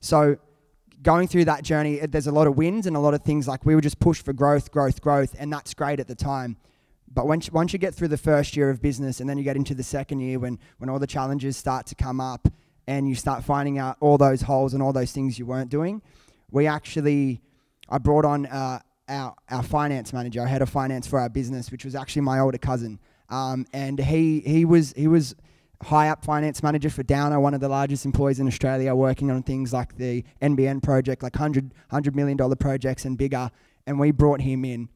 So 0.00 0.36
going 1.02 1.26
through 1.26 1.46
that 1.46 1.64
journey, 1.64 1.98
there's 2.06 2.28
a 2.28 2.32
lot 2.32 2.46
of 2.46 2.56
wins 2.56 2.86
and 2.86 2.96
a 2.96 3.00
lot 3.00 3.12
of 3.12 3.22
things 3.22 3.48
like 3.48 3.66
we 3.66 3.74
were 3.74 3.80
just 3.80 3.98
pushed 3.98 4.24
for 4.24 4.32
growth, 4.32 4.70
growth, 4.70 5.00
growth, 5.00 5.34
and 5.38 5.52
that's 5.52 5.74
great 5.74 5.98
at 5.98 6.06
the 6.06 6.14
time. 6.14 6.56
But 7.14 7.26
once, 7.26 7.50
once 7.50 7.72
you 7.72 7.78
get 7.78 7.94
through 7.94 8.08
the 8.08 8.16
first 8.16 8.56
year 8.56 8.70
of 8.70 8.80
business 8.80 9.20
and 9.20 9.28
then 9.28 9.36
you 9.36 9.44
get 9.44 9.56
into 9.56 9.74
the 9.74 9.82
second 9.82 10.20
year 10.20 10.38
when, 10.38 10.58
when 10.78 10.88
all 10.88 10.98
the 10.98 11.06
challenges 11.06 11.56
start 11.56 11.86
to 11.86 11.94
come 11.94 12.20
up 12.20 12.48
and 12.86 13.08
you 13.08 13.14
start 13.14 13.44
finding 13.44 13.78
out 13.78 13.96
all 14.00 14.18
those 14.18 14.42
holes 14.42 14.74
and 14.74 14.82
all 14.82 14.92
those 14.92 15.12
things 15.12 15.38
you 15.38 15.46
weren't 15.46 15.70
doing, 15.70 16.00
we 16.50 16.66
actually, 16.66 17.40
I 17.88 17.98
brought 17.98 18.24
on 18.24 18.46
uh, 18.46 18.80
our 19.08 19.34
our 19.50 19.62
finance 19.62 20.12
manager, 20.12 20.40
our 20.40 20.46
head 20.46 20.62
of 20.62 20.68
finance 20.68 21.06
for 21.06 21.18
our 21.18 21.28
business, 21.28 21.70
which 21.70 21.84
was 21.84 21.94
actually 21.94 22.22
my 22.22 22.38
older 22.38 22.58
cousin. 22.58 22.98
Um, 23.28 23.66
and 23.72 23.98
he 23.98 24.40
he 24.40 24.64
was 24.64 24.92
he 24.96 25.08
was 25.08 25.34
high 25.82 26.08
up 26.08 26.24
finance 26.24 26.62
manager 26.62 26.90
for 26.90 27.02
Downer, 27.02 27.40
one 27.40 27.54
of 27.54 27.60
the 27.60 27.68
largest 27.68 28.04
employees 28.04 28.38
in 28.38 28.46
Australia, 28.46 28.94
working 28.94 29.30
on 29.30 29.42
things 29.42 29.72
like 29.72 29.96
the 29.96 30.24
NBN 30.40 30.82
project, 30.82 31.24
like 31.24 31.34
100, 31.34 31.74
$100 31.90 32.14
million 32.14 32.38
projects 32.56 33.04
and 33.04 33.18
bigger. 33.18 33.50
And 33.86 33.98
we 33.98 34.12
brought 34.12 34.40
him 34.40 34.64
in, 34.64 34.88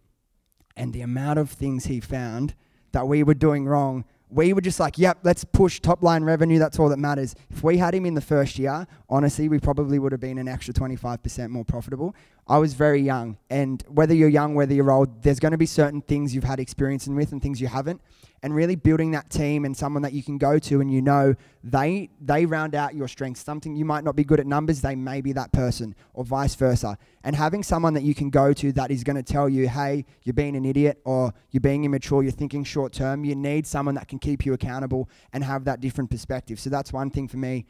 and 0.77 0.93
the 0.93 1.01
amount 1.01 1.39
of 1.39 1.51
things 1.51 1.87
he 1.87 2.01
found 2.01 2.55
that 2.93 3.09
we 3.09 3.23
were 3.23 3.35
doing 3.35 3.67
wrong 3.67 4.05
we 4.29 4.53
were 4.53 4.61
just 4.61 4.81
like, 4.81 4.99
yep, 4.99 5.19
let's 5.23 5.45
push 5.45 5.81
top 5.81 6.03
line 6.03 6.25
revenue. 6.25 6.59
That's 6.59 6.79
all 6.79 6.89
that 6.89 6.99
matters. 6.99 7.35
If 7.51 7.63
we 7.63 7.79
had 7.79 7.95
him 7.95 8.07
in 8.07 8.15
the 8.15 8.21
first 8.21 8.59
year, 8.59 8.87
honestly, 9.09 9.49
we 9.49 9.59
probably 9.59 9.99
would 9.99 10.13
have 10.13 10.21
been 10.21 10.39
an 10.39 10.49
extra 10.49 10.75
25% 10.75 11.51
more 11.51 11.65
profitable. 11.65 12.15
I 12.49 12.59
was 12.59 12.75
very 12.75 13.01
young. 13.01 13.39
And 13.51 13.83
whether 13.89 14.15
you're 14.15 14.29
young, 14.29 14.55
whether 14.55 14.73
you're 14.73 14.91
old, 14.91 15.23
there's 15.23 15.41
going 15.41 15.53
to 15.53 15.59
be 15.59 15.67
certain 15.67 16.01
things 16.01 16.33
you've 16.33 16.45
had 16.45 16.61
experience 16.61 17.09
with 17.09 17.33
and 17.33 17.43
things 17.43 17.61
you 17.61 17.67
haven't. 17.67 18.01
And 18.43 18.55
really 18.55 18.77
building 18.77 19.11
that 19.13 19.31
team 19.31 19.65
and 19.65 19.77
someone 19.77 20.03
that 20.03 20.13
you 20.13 20.23
can 20.23 20.39
go 20.39 20.59
to 20.61 20.81
and 20.81 20.93
you 20.93 21.03
know 21.03 21.35
they 21.65 22.11
they 22.21 22.47
round 22.47 22.77
out 22.77 22.95
your 22.95 23.09
strengths. 23.09 23.43
Something 23.43 23.75
you 23.75 23.85
might 23.85 24.05
not 24.05 24.15
be 24.15 24.23
good 24.23 24.39
at 24.39 24.47
numbers 24.47 24.81
they 24.83 24.95
may 24.95 25.21
be 25.21 25.33
that 25.33 25.53
person 25.53 25.97
or 26.15 26.23
vice 26.25 26.55
versa. 26.55 26.97
And 27.25 27.35
having 27.35 27.65
someone 27.65 27.95
that 27.95 28.05
you 28.05 28.15
can 28.15 28.31
go 28.31 28.53
to 28.53 28.71
that 28.73 28.93
is 28.93 29.03
going 29.03 29.17
to 29.17 29.23
tell 29.23 29.49
you 29.49 29.69
hey 29.69 30.05
you're 30.23 30.35
being 30.35 30.55
an 30.55 30.65
idiot 30.65 31.01
or 31.05 31.33
you're 31.51 31.63
being 31.63 31.85
immature 31.85 32.23
you're 32.23 32.31
thinking 32.31 32.63
short 32.63 32.93
term 32.93 33.25
you 33.25 33.35
need 33.35 33.67
someone 33.67 33.97
that 33.97 34.07
can 34.07 34.19
keep 34.21 34.47
you 34.47 34.53
accountable 34.53 35.09
and 35.33 35.43
have 35.43 35.65
that 35.65 35.81
different 35.81 36.11
perspective. 36.11 36.61
So 36.61 36.71
that's 36.71 36.93
one 36.93 37.11
thing 37.11 37.27
for 37.27 37.39
me 37.39 37.65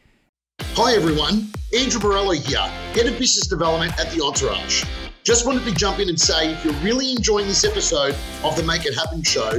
Hi 0.78 0.94
everyone, 0.94 1.50
Andrew 1.74 1.98
Morello 2.02 2.32
here, 2.32 2.58
Head 2.92 3.06
of 3.06 3.18
Business 3.18 3.46
Development 3.46 3.98
at 3.98 4.10
The 4.10 4.22
Entourage. 4.22 4.84
Just 5.24 5.46
wanted 5.46 5.64
to 5.64 5.72
jump 5.72 6.00
in 6.00 6.10
and 6.10 6.20
say 6.20 6.52
if 6.52 6.62
you're 6.66 6.74
really 6.84 7.12
enjoying 7.12 7.46
this 7.46 7.64
episode 7.64 8.14
of 8.44 8.54
the 8.56 8.62
Make 8.62 8.84
It 8.84 8.94
Happen 8.94 9.22
show, 9.22 9.52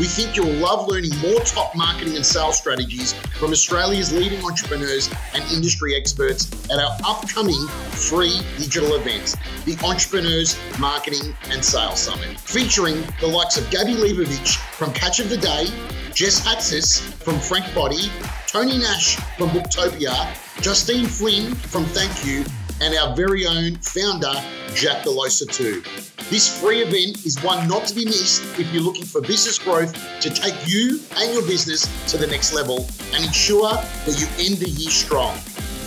we 0.00 0.04
think 0.04 0.34
you'll 0.34 0.52
love 0.54 0.88
learning 0.88 1.16
more 1.18 1.38
top 1.42 1.76
marketing 1.76 2.16
and 2.16 2.26
sales 2.26 2.58
strategies 2.58 3.12
from 3.38 3.52
Australia's 3.52 4.12
leading 4.12 4.44
entrepreneurs 4.44 5.08
and 5.32 5.44
industry 5.52 5.94
experts 5.94 6.50
at 6.68 6.80
our 6.80 6.98
upcoming 7.06 7.68
free 7.92 8.40
digital 8.58 8.96
event, 8.96 9.36
the 9.66 9.78
Entrepreneurs 9.84 10.58
Marketing 10.80 11.36
and 11.50 11.64
Sales 11.64 12.00
Summit, 12.00 12.36
featuring 12.40 13.00
the 13.20 13.28
likes 13.28 13.56
of 13.56 13.70
Gabby 13.70 13.94
Leibovich 13.94 14.56
from 14.72 14.92
Catch 14.92 15.20
of 15.20 15.28
the 15.28 15.36
Day, 15.36 15.66
Jess 16.14 16.44
Hatzis 16.44 17.00
from 17.22 17.38
Frank 17.38 17.72
Body, 17.76 18.10
Tony 18.54 18.78
Nash 18.78 19.18
from 19.36 19.50
Booktopia, 19.50 20.14
Justine 20.62 21.06
Flynn 21.06 21.56
from 21.56 21.84
Thank 21.86 22.24
You, 22.24 22.44
and 22.80 22.96
our 22.96 23.16
very 23.16 23.46
own 23.46 23.74
founder, 23.78 24.32
Jack 24.76 25.02
Delosa 25.02 25.52
too. 25.52 25.82
This 26.30 26.60
free 26.60 26.80
event 26.80 27.26
is 27.26 27.42
one 27.42 27.66
not 27.66 27.84
to 27.86 27.96
be 27.96 28.04
missed 28.04 28.44
if 28.56 28.72
you're 28.72 28.84
looking 28.84 29.06
for 29.06 29.20
business 29.20 29.58
growth 29.58 29.92
to 30.20 30.30
take 30.30 30.54
you 30.68 31.00
and 31.16 31.32
your 31.32 31.42
business 31.42 31.88
to 32.12 32.16
the 32.16 32.28
next 32.28 32.52
level 32.52 32.86
and 33.12 33.24
ensure 33.24 33.72
that 33.72 34.20
you 34.20 34.28
end 34.38 34.58
the 34.58 34.70
year 34.70 34.92
strong. 34.92 35.36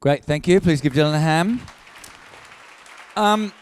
Great, 0.00 0.24
thank 0.24 0.48
you. 0.48 0.62
Please 0.62 0.80
give 0.80 0.94
Dylan 0.94 1.12
a 1.12 1.18
hand. 1.18 1.60
Um, 3.16 3.52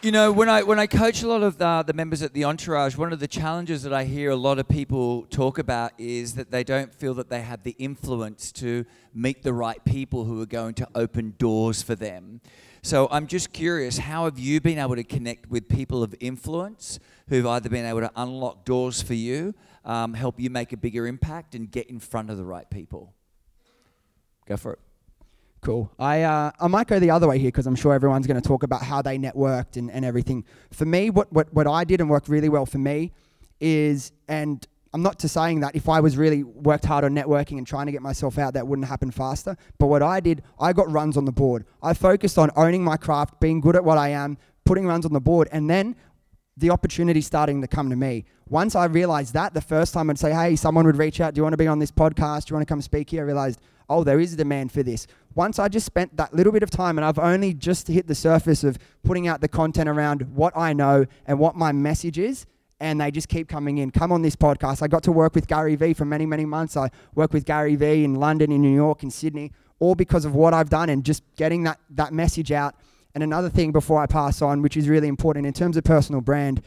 you 0.00 0.10
know, 0.10 0.32
when 0.32 0.48
I 0.48 0.62
when 0.62 0.78
I 0.78 0.86
coach 0.86 1.22
a 1.22 1.28
lot 1.28 1.42
of 1.42 1.58
the, 1.58 1.84
the 1.86 1.92
members 1.92 2.22
at 2.22 2.32
the 2.32 2.44
entourage, 2.44 2.96
one 2.96 3.12
of 3.12 3.20
the 3.20 3.28
challenges 3.28 3.82
that 3.82 3.92
I 3.92 4.04
hear 4.04 4.30
a 4.30 4.36
lot 4.36 4.58
of 4.58 4.66
people 4.66 5.26
talk 5.26 5.58
about 5.58 5.92
is 5.98 6.34
that 6.36 6.50
they 6.50 6.64
don't 6.64 6.94
feel 6.94 7.12
that 7.16 7.28
they 7.28 7.42
have 7.42 7.62
the 7.62 7.76
influence 7.78 8.52
to 8.52 8.86
meet 9.12 9.42
the 9.42 9.52
right 9.52 9.84
people 9.84 10.24
who 10.24 10.40
are 10.40 10.46
going 10.46 10.72
to 10.76 10.88
open 10.94 11.34
doors 11.36 11.82
for 11.82 11.94
them. 11.94 12.40
So 12.80 13.06
I'm 13.10 13.26
just 13.26 13.52
curious, 13.52 13.98
how 13.98 14.24
have 14.24 14.38
you 14.38 14.62
been 14.62 14.78
able 14.78 14.96
to 14.96 15.04
connect 15.04 15.50
with 15.50 15.68
people 15.68 16.02
of 16.02 16.14
influence 16.20 17.00
who've 17.28 17.46
either 17.46 17.68
been 17.68 17.84
able 17.84 18.00
to 18.00 18.10
unlock 18.16 18.64
doors 18.64 19.02
for 19.02 19.12
you, 19.12 19.54
um, 19.84 20.14
help 20.14 20.40
you 20.40 20.48
make 20.48 20.72
a 20.72 20.78
bigger 20.78 21.06
impact, 21.06 21.54
and 21.54 21.70
get 21.70 21.90
in 21.90 22.00
front 22.00 22.30
of 22.30 22.38
the 22.38 22.44
right 22.44 22.70
people? 22.70 23.12
Go 24.46 24.56
for 24.56 24.72
it. 24.72 24.78
Cool. 25.62 25.92
I, 25.96 26.22
uh, 26.22 26.50
I 26.58 26.66
might 26.66 26.88
go 26.88 26.98
the 26.98 27.10
other 27.10 27.28
way 27.28 27.38
here 27.38 27.48
because 27.48 27.68
I'm 27.68 27.76
sure 27.76 27.94
everyone's 27.94 28.26
going 28.26 28.40
to 28.40 28.46
talk 28.46 28.64
about 28.64 28.82
how 28.82 29.00
they 29.00 29.16
networked 29.16 29.76
and, 29.76 29.92
and 29.92 30.04
everything. 30.04 30.44
For 30.72 30.84
me, 30.84 31.08
what, 31.08 31.32
what, 31.32 31.54
what 31.54 31.68
I 31.68 31.84
did 31.84 32.00
and 32.00 32.10
worked 32.10 32.28
really 32.28 32.48
well 32.48 32.66
for 32.66 32.78
me 32.78 33.12
is, 33.60 34.10
and 34.26 34.66
I'm 34.92 35.02
not 35.02 35.20
to 35.20 35.28
saying 35.28 35.60
that 35.60 35.76
if 35.76 35.88
I 35.88 36.00
was 36.00 36.16
really 36.16 36.42
worked 36.42 36.84
hard 36.84 37.04
on 37.04 37.14
networking 37.14 37.58
and 37.58 37.66
trying 37.66 37.86
to 37.86 37.92
get 37.92 38.02
myself 38.02 38.38
out, 38.38 38.54
that 38.54 38.66
wouldn't 38.66 38.88
happen 38.88 39.12
faster. 39.12 39.56
But 39.78 39.86
what 39.86 40.02
I 40.02 40.18
did, 40.18 40.42
I 40.58 40.72
got 40.72 40.90
runs 40.90 41.16
on 41.16 41.26
the 41.26 41.32
board. 41.32 41.64
I 41.80 41.94
focused 41.94 42.38
on 42.38 42.50
owning 42.56 42.82
my 42.82 42.96
craft, 42.96 43.38
being 43.38 43.60
good 43.60 43.76
at 43.76 43.84
what 43.84 43.98
I 43.98 44.08
am, 44.08 44.38
putting 44.64 44.84
runs 44.84 45.06
on 45.06 45.12
the 45.12 45.20
board, 45.20 45.48
and 45.52 45.70
then 45.70 45.94
the 46.56 46.70
opportunity 46.70 47.20
starting 47.20 47.60
to 47.62 47.66
come 47.66 47.90
to 47.90 47.96
me. 47.96 48.24
Once 48.48 48.74
I 48.74 48.84
realized 48.84 49.32
that, 49.34 49.54
the 49.54 49.60
first 49.60 49.94
time 49.94 50.10
I'd 50.10 50.18
say, 50.18 50.32
hey, 50.32 50.56
someone 50.56 50.84
would 50.84 50.98
reach 50.98 51.20
out, 51.20 51.34
do 51.34 51.38
you 51.38 51.42
want 51.42 51.54
to 51.54 51.58
be 51.58 51.66
on 51.66 51.78
this 51.78 51.90
podcast? 51.90 52.46
Do 52.46 52.52
you 52.52 52.56
want 52.56 52.68
to 52.68 52.72
come 52.72 52.82
speak 52.82 53.10
here? 53.10 53.22
I 53.22 53.26
realized, 53.26 53.60
oh, 53.88 54.04
there 54.04 54.20
is 54.20 54.34
a 54.34 54.36
demand 54.36 54.72
for 54.72 54.82
this. 54.82 55.06
Once 55.34 55.58
I 55.58 55.68
just 55.68 55.86
spent 55.86 56.16
that 56.18 56.34
little 56.34 56.52
bit 56.52 56.62
of 56.62 56.70
time 56.70 56.98
and 56.98 57.04
I've 57.04 57.18
only 57.18 57.54
just 57.54 57.88
hit 57.88 58.06
the 58.06 58.14
surface 58.14 58.64
of 58.64 58.78
putting 59.02 59.28
out 59.28 59.40
the 59.40 59.48
content 59.48 59.88
around 59.88 60.34
what 60.34 60.54
I 60.56 60.74
know 60.74 61.06
and 61.26 61.38
what 61.38 61.56
my 61.56 61.72
message 61.72 62.18
is, 62.18 62.46
and 62.80 63.00
they 63.00 63.10
just 63.12 63.28
keep 63.28 63.48
coming 63.48 63.78
in. 63.78 63.92
Come 63.92 64.10
on 64.10 64.22
this 64.22 64.34
podcast. 64.34 64.82
I 64.82 64.88
got 64.88 65.04
to 65.04 65.12
work 65.12 65.36
with 65.36 65.46
Gary 65.46 65.76
Vee 65.76 65.94
for 65.94 66.04
many, 66.04 66.26
many 66.26 66.44
months. 66.44 66.76
I 66.76 66.90
work 67.14 67.32
with 67.32 67.44
Gary 67.44 67.76
Vee 67.76 68.02
in 68.02 68.16
London, 68.16 68.50
in 68.50 68.60
New 68.60 68.74
York, 68.74 69.04
in 69.04 69.10
Sydney, 69.10 69.52
all 69.78 69.94
because 69.94 70.24
of 70.24 70.34
what 70.34 70.52
I've 70.52 70.68
done 70.68 70.90
and 70.90 71.04
just 71.04 71.22
getting 71.36 71.62
that, 71.62 71.78
that 71.90 72.12
message 72.12 72.50
out. 72.50 72.74
And 73.14 73.22
another 73.22 73.50
thing 73.50 73.72
before 73.72 74.00
I 74.00 74.06
pass 74.06 74.40
on, 74.42 74.62
which 74.62 74.76
is 74.76 74.88
really 74.88 75.08
important 75.08 75.46
in 75.46 75.52
terms 75.52 75.76
of 75.76 75.84
personal 75.84 76.20
brand, 76.20 76.62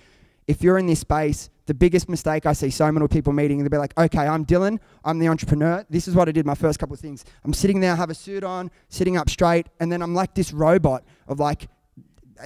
if 0.47 0.61
you're 0.61 0.77
in 0.77 0.85
this 0.85 0.99
space, 0.99 1.49
the 1.65 1.73
biggest 1.73 2.07
mistake 2.07 2.45
I 2.45 2.53
see 2.53 2.69
so 2.69 2.91
many 2.91 3.07
people 3.07 3.33
meeting, 3.33 3.59
they'll 3.59 3.69
be 3.69 3.77
like, 3.77 3.97
okay, 3.97 4.27
I'm 4.27 4.45
Dylan, 4.45 4.79
I'm 5.03 5.17
the 5.17 5.27
entrepreneur. 5.27 5.83
This 5.89 6.07
is 6.07 6.13
what 6.13 6.29
I 6.29 6.31
did 6.31 6.45
my 6.45 6.53
first 6.53 6.77
couple 6.77 6.93
of 6.93 6.99
things. 6.99 7.25
I'm 7.43 7.53
sitting 7.53 7.79
there, 7.79 7.93
I 7.93 7.95
have 7.95 8.11
a 8.11 8.15
suit 8.15 8.43
on, 8.43 8.69
sitting 8.89 9.17
up 9.17 9.29
straight, 9.29 9.67
and 9.79 9.91
then 9.91 10.03
I'm 10.03 10.13
like 10.13 10.35
this 10.35 10.53
robot 10.53 11.03
of 11.27 11.39
like, 11.39 11.67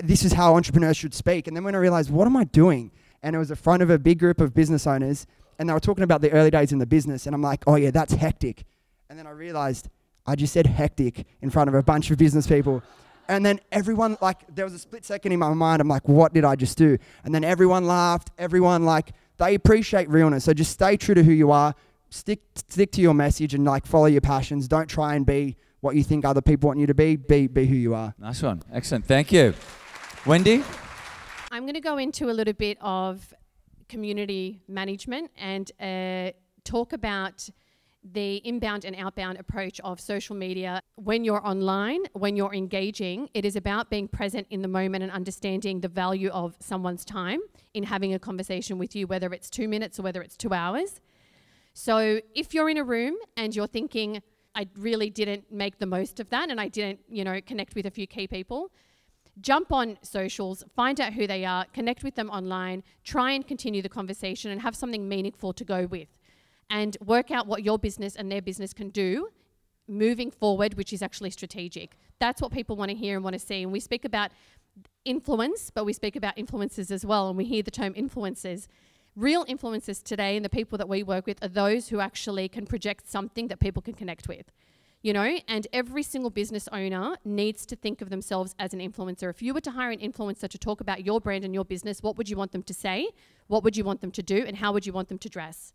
this 0.02 0.24
is 0.24 0.32
how 0.32 0.56
entrepreneurs 0.56 0.96
should 0.96 1.14
speak. 1.14 1.48
And 1.48 1.58
then 1.58 1.66
when 1.66 1.76
I 1.76 1.80
realized, 1.80 2.10
what 2.10 2.26
am 2.26 2.38
I 2.38 2.46
doing? 2.46 2.92
And 3.22 3.36
it 3.36 3.40
was 3.40 3.50
in 3.50 3.58
front 3.58 3.84
of 3.84 3.90
a 3.90 4.00
big 4.00 4.20
group 4.20 4.40
of 4.40 4.54
business 4.54 4.88
owners, 4.88 5.28
and 5.58 5.68
they 5.68 5.74
were 5.74 5.80
talking 5.82 6.06
about 6.06 6.22
the 6.22 6.32
early 6.32 6.52
days 6.52 6.72
in 6.72 6.80
the 6.80 6.86
business, 6.86 7.26
and 7.26 7.36
I'm 7.36 7.42
like, 7.42 7.66
oh 7.68 7.76
yeah, 7.76 7.92
that's 7.92 8.14
hectic. 8.14 8.64
And 9.10 9.20
then 9.20 9.28
I 9.28 9.32
realized 9.32 9.90
I 10.26 10.36
just 10.36 10.54
said 10.54 10.68
hectic 10.68 11.26
in 11.42 11.50
front 11.50 11.68
of 11.68 11.74
a 11.74 11.84
bunch 11.84 12.12
of 12.12 12.18
business 12.18 12.48
people. 12.48 12.82
And 13.30 13.46
then 13.46 13.60
everyone, 13.72 14.18
like, 14.22 14.40
there 14.54 14.66
was 14.66 14.74
a 14.74 14.80
split 14.80 15.06
second 15.06 15.32
in 15.32 15.40
my 15.40 15.54
mind. 15.54 15.82
I'm 15.82 15.88
like, 15.88 16.10
what 16.10 16.34
did 16.34 16.44
I 16.44 16.56
just 16.56 16.80
do? 16.80 16.98
And 17.24 17.34
then 17.34 17.44
everyone 17.44 17.86
laughed. 17.86 18.32
Everyone, 18.40 18.86
like, 18.86 19.12
they 19.38 19.54
appreciate 19.54 20.10
realness. 20.10 20.46
So 20.46 20.54
just 20.54 20.72
stay 20.72 20.98
true 20.98 21.14
to 21.14 21.24
who 21.24 21.32
you 21.32 21.52
are. 21.52 21.76
Stick, 22.10 22.40
stick 22.56 22.92
to 22.94 23.02
your 23.02 23.14
message 23.14 23.54
and, 23.54 23.64
like, 23.64 23.86
follow 23.86 24.08
your 24.08 24.22
passions. 24.22 24.68
Don't 24.68 24.88
try 24.88 25.14
and 25.14 25.28
be 25.28 25.58
what 25.82 25.96
you 25.96 26.04
think 26.04 26.26
other 26.26 26.42
people 26.42 26.70
want 26.70 26.80
you 26.80 26.88
to 26.88 26.96
be. 26.96 27.18
Be, 27.18 27.46
be 27.46 27.68
who 27.68 27.76
you 27.76 27.94
are. 27.94 28.16
Nice 28.18 28.42
one. 28.42 28.64
Excellent. 28.74 29.06
Thank 29.06 29.32
you. 29.32 29.54
Wendy? 30.26 30.64
I'm 31.52 31.64
going 31.64 31.76
to 31.76 31.82
go 31.82 31.98
into 31.98 32.32
a 32.32 32.34
little 32.34 32.54
bit 32.54 32.80
of 32.82 33.32
community 33.88 34.64
management 34.68 35.30
and 35.38 35.72
uh, 35.80 36.32
talk 36.64 36.94
about 36.94 37.48
the 38.04 38.38
inbound 38.46 38.86
and 38.86 38.96
outbound 38.96 39.38
approach 39.38 39.80
of 39.82 40.00
social 40.00 40.36
media 40.36 40.82
when 40.96 41.24
you're 41.24 41.46
online, 41.46 42.02
when 42.14 42.36
you're 42.36 42.54
engaging, 42.54 43.30
it 43.34 43.46
is 43.46 43.56
about 43.56 43.90
being 43.90 44.08
present 44.08 44.48
in 44.50 44.62
the 44.62 44.68
moment 44.68 45.04
and 45.04 45.12
understanding 45.12 45.82
the 45.82 45.88
value 45.88 46.30
of 46.30 46.56
someone's 46.60 47.04
time 47.04 47.40
in 47.74 47.84
having 47.84 48.14
a 48.14 48.20
conversation 48.20 48.78
with 48.78 48.96
you, 48.96 49.06
whether 49.08 49.32
it's 49.34 49.50
two 49.50 49.68
minutes 49.68 50.00
or 50.00 50.04
whether 50.04 50.22
it's 50.22 50.38
two 50.38 50.54
hours. 50.54 51.02
So 51.74 52.22
if 52.34 52.54
you're 52.54 52.70
in 52.70 52.78
a 52.78 52.84
room 52.84 53.18
and 53.38 53.56
you're 53.56 53.68
thinking, 53.68 54.22
I 54.56 54.68
really 54.78 55.10
didn't 55.10 55.52
make 55.52 55.80
the 55.80 55.86
most 55.86 56.20
of 56.20 56.30
that 56.30 56.50
and 56.50 56.60
I 56.60 56.68
didn't, 56.68 57.00
you 57.10 57.24
know, 57.24 57.40
connect 57.42 57.76
with 57.76 57.86
a 57.86 57.92
few 57.92 58.08
key 58.08 58.28
people, 58.28 58.72
jump 59.42 59.72
on 59.72 59.98
socials, 60.02 60.64
find 60.76 61.00
out 61.00 61.14
who 61.14 61.28
they 61.28 61.46
are, 61.46 61.66
connect 61.74 62.04
with 62.04 62.16
them 62.16 62.30
online, 62.30 62.84
try 63.04 63.32
and 63.32 63.48
continue 63.48 63.82
the 63.82 63.90
conversation 63.90 64.52
and 64.52 64.62
have 64.62 64.76
something 64.76 65.08
meaningful 65.08 65.54
to 65.54 65.64
go 65.64 65.86
with 65.86 66.08
and 66.70 66.98
work 67.06 67.32
out 67.32 67.48
what 67.48 67.64
your 67.64 67.80
business 67.80 68.16
and 68.16 68.32
their 68.32 68.42
business 68.42 68.74
can 68.74 68.90
do 68.90 69.30
moving 69.88 70.30
forward, 70.30 70.76
which 70.76 70.94
is 70.94 71.02
actually 71.02 71.32
strategic. 71.32 71.98
That's 72.20 72.42
what 72.42 72.52
people 72.52 72.76
want 72.76 72.90
to 72.92 72.96
hear 72.96 73.16
and 73.16 73.24
want 73.24 73.34
to 73.34 73.40
see. 73.40 73.64
And 73.64 73.72
we 73.72 73.80
speak 73.80 74.06
about 74.06 74.32
influence, 75.04 75.72
but 75.72 75.84
we 75.84 75.94
speak 75.94 76.16
about 76.16 76.38
influencers 76.38 76.92
as 76.92 77.06
well. 77.06 77.28
And 77.28 77.38
we 77.38 77.46
hear 77.46 77.64
the 77.64 77.72
term 77.72 77.94
influencers. 77.96 78.68
Real 79.16 79.46
influencers 79.46 80.04
today 80.04 80.36
and 80.36 80.46
the 80.46 80.50
people 80.50 80.78
that 80.78 80.88
we 80.88 81.02
work 81.02 81.26
with 81.26 81.44
are 81.44 81.48
those 81.48 81.90
who 81.90 82.00
actually 82.00 82.48
can 82.48 82.68
project 82.68 83.08
something 83.10 83.48
that 83.48 83.60
people 83.60 83.82
can 83.82 83.96
connect 83.96 84.28
with. 84.28 84.52
you 85.02 85.14
know, 85.14 85.38
and 85.48 85.68
every 85.72 86.04
single 86.04 86.30
business 86.30 86.68
owner 86.74 87.16
needs 87.24 87.66
to 87.66 87.76
think 87.76 88.02
of 88.02 88.10
themselves 88.10 88.54
as 88.60 88.74
an 88.74 88.80
influencer. 88.80 89.30
If 89.30 89.42
you 89.42 89.54
were 89.54 89.62
to 89.62 89.72
hire 89.72 89.92
an 89.92 90.00
influencer 90.00 90.50
to 90.50 90.58
talk 90.58 90.82
about 90.82 91.06
your 91.06 91.22
brand 91.22 91.46
and 91.46 91.54
your 91.54 91.64
business, 91.64 92.04
what 92.04 92.18
would 92.18 92.30
you 92.30 92.36
want 92.36 92.52
them 92.52 92.64
to 92.64 92.74
say? 92.74 93.08
What 93.48 93.64
would 93.64 93.78
you 93.78 93.86
want 93.86 94.02
them 94.02 94.12
to 94.12 94.22
do? 94.22 94.44
And 94.46 94.58
how 94.58 94.74
would 94.74 94.86
you 94.86 94.92
want 94.92 95.08
them 95.08 95.18
to 95.20 95.30
dress? 95.30 95.74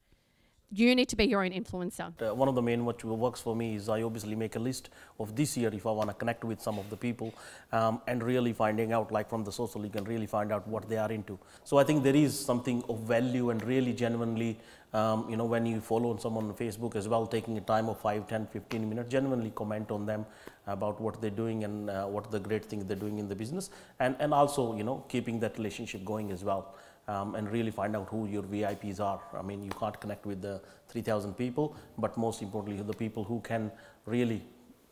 You 0.70 0.94
need 0.96 1.08
to 1.10 1.16
be 1.16 1.24
your 1.24 1.44
own 1.44 1.52
influencer. 1.52 2.12
Uh, 2.20 2.34
one 2.34 2.48
of 2.48 2.56
the 2.56 2.62
main 2.62 2.84
what 2.84 3.04
works 3.04 3.40
for 3.40 3.54
me 3.54 3.76
is 3.76 3.88
I 3.88 4.02
obviously 4.02 4.34
make 4.34 4.56
a 4.56 4.58
list 4.58 4.90
of 5.20 5.36
this 5.36 5.56
year 5.56 5.70
if 5.72 5.86
I 5.86 5.90
want 5.92 6.10
to 6.10 6.14
connect 6.14 6.42
with 6.44 6.60
some 6.60 6.78
of 6.78 6.90
the 6.90 6.96
people 6.96 7.32
um, 7.72 8.00
and 8.08 8.22
really 8.22 8.52
finding 8.52 8.92
out 8.92 9.12
like 9.12 9.28
from 9.28 9.44
the 9.44 9.52
social 9.52 9.84
you 9.84 9.90
can 9.90 10.04
really 10.04 10.26
find 10.26 10.50
out 10.50 10.66
what 10.66 10.88
they 10.88 10.96
are 10.96 11.12
into. 11.12 11.38
So 11.62 11.78
I 11.78 11.84
think 11.84 12.02
there 12.02 12.16
is 12.16 12.38
something 12.38 12.82
of 12.88 12.98
value 13.00 13.50
and 13.50 13.62
really 13.64 13.92
genuinely 13.92 14.58
um, 14.94 15.28
you 15.28 15.36
know 15.36 15.44
when 15.44 15.66
you 15.66 15.80
follow 15.80 16.16
someone 16.16 16.46
on 16.46 16.54
Facebook 16.54 16.96
as 16.96 17.08
well 17.08 17.26
taking 17.26 17.56
a 17.58 17.60
time 17.60 17.88
of 17.88 18.00
5, 18.00 18.26
10, 18.26 18.46
15 18.46 18.88
minutes 18.88 19.10
genuinely 19.10 19.50
comment 19.50 19.90
on 19.90 20.06
them 20.06 20.26
about 20.66 21.00
what 21.00 21.20
they're 21.20 21.30
doing 21.30 21.64
and 21.64 21.90
uh, 21.90 22.06
what 22.06 22.30
the 22.30 22.40
great 22.40 22.64
things 22.64 22.84
they're 22.84 22.96
doing 22.96 23.18
in 23.18 23.28
the 23.28 23.34
business 23.34 23.70
and, 24.00 24.16
and 24.18 24.32
also 24.32 24.74
you 24.76 24.84
know 24.84 25.04
keeping 25.08 25.38
that 25.40 25.56
relationship 25.58 26.04
going 26.04 26.30
as 26.30 26.42
well 26.42 26.74
um, 27.08 27.34
and 27.34 27.50
really 27.50 27.70
find 27.70 27.94
out 27.96 28.08
who 28.08 28.26
your 28.26 28.42
VIPs 28.42 29.00
are. 29.00 29.20
I 29.36 29.42
mean, 29.42 29.62
you 29.62 29.70
can't 29.70 29.98
connect 30.00 30.26
with 30.26 30.42
the 30.42 30.60
3,000 30.88 31.34
people, 31.34 31.76
but 31.98 32.16
most 32.16 32.42
importantly, 32.42 32.82
the 32.82 32.94
people 32.94 33.24
who 33.24 33.40
can 33.40 33.70
really 34.06 34.42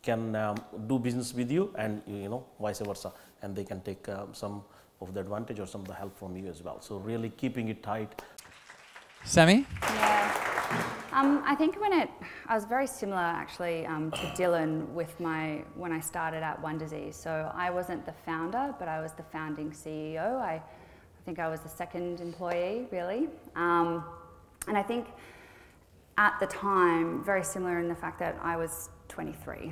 can 0.01 0.35
um, 0.35 0.57
do 0.87 0.99
business 0.99 1.33
with 1.33 1.49
you, 1.49 1.73
and 1.77 2.01
you 2.05 2.27
know, 2.27 2.45
vice 2.59 2.79
versa, 2.79 3.13
and 3.41 3.55
they 3.55 3.63
can 3.63 3.79
take 3.81 4.07
um, 4.09 4.33
some 4.33 4.61
of 5.01 5.13
the 5.13 5.19
advantage 5.21 5.59
or 5.59 5.65
some 5.65 5.81
of 5.81 5.87
the 5.87 5.93
help 5.93 6.17
from 6.17 6.35
you 6.35 6.47
as 6.47 6.61
well. 6.61 6.81
So 6.81 6.97
really 6.97 7.29
keeping 7.29 7.69
it 7.69 7.81
tight. 7.81 8.21
Sammy? 9.23 9.65
Yeah. 9.81 10.53
Um, 11.13 11.43
I 11.45 11.53
think 11.55 11.79
when 11.79 11.93
it, 11.93 12.09
I 12.47 12.55
was 12.55 12.65
very 12.65 12.87
similar 12.87 13.21
actually 13.21 13.85
um, 13.85 14.09
to 14.11 14.25
Dylan 14.35 14.87
with 14.89 15.19
my, 15.19 15.63
when 15.75 15.91
I 15.91 15.99
started 15.99 16.41
at 16.41 16.59
One 16.61 16.77
Disease. 16.79 17.15
So 17.15 17.51
I 17.53 17.69
wasn't 17.69 18.03
the 18.05 18.13
founder, 18.25 18.73
but 18.79 18.87
I 18.87 18.99
was 18.99 19.13
the 19.13 19.23
founding 19.23 19.69
CEO. 19.69 20.41
I 20.41 20.61
I 21.23 21.25
think 21.25 21.39
I 21.39 21.47
was 21.47 21.61
the 21.61 21.69
second 21.69 22.19
employee, 22.19 22.85
really. 22.91 23.29
Um, 23.55 24.03
and 24.67 24.77
I 24.77 24.83
think 24.83 25.07
at 26.17 26.37
the 26.41 26.47
time, 26.47 27.23
very 27.23 27.45
similar 27.45 27.79
in 27.79 27.87
the 27.87 27.95
fact 27.95 28.19
that 28.19 28.37
I 28.41 28.57
was 28.57 28.89
23. 29.07 29.71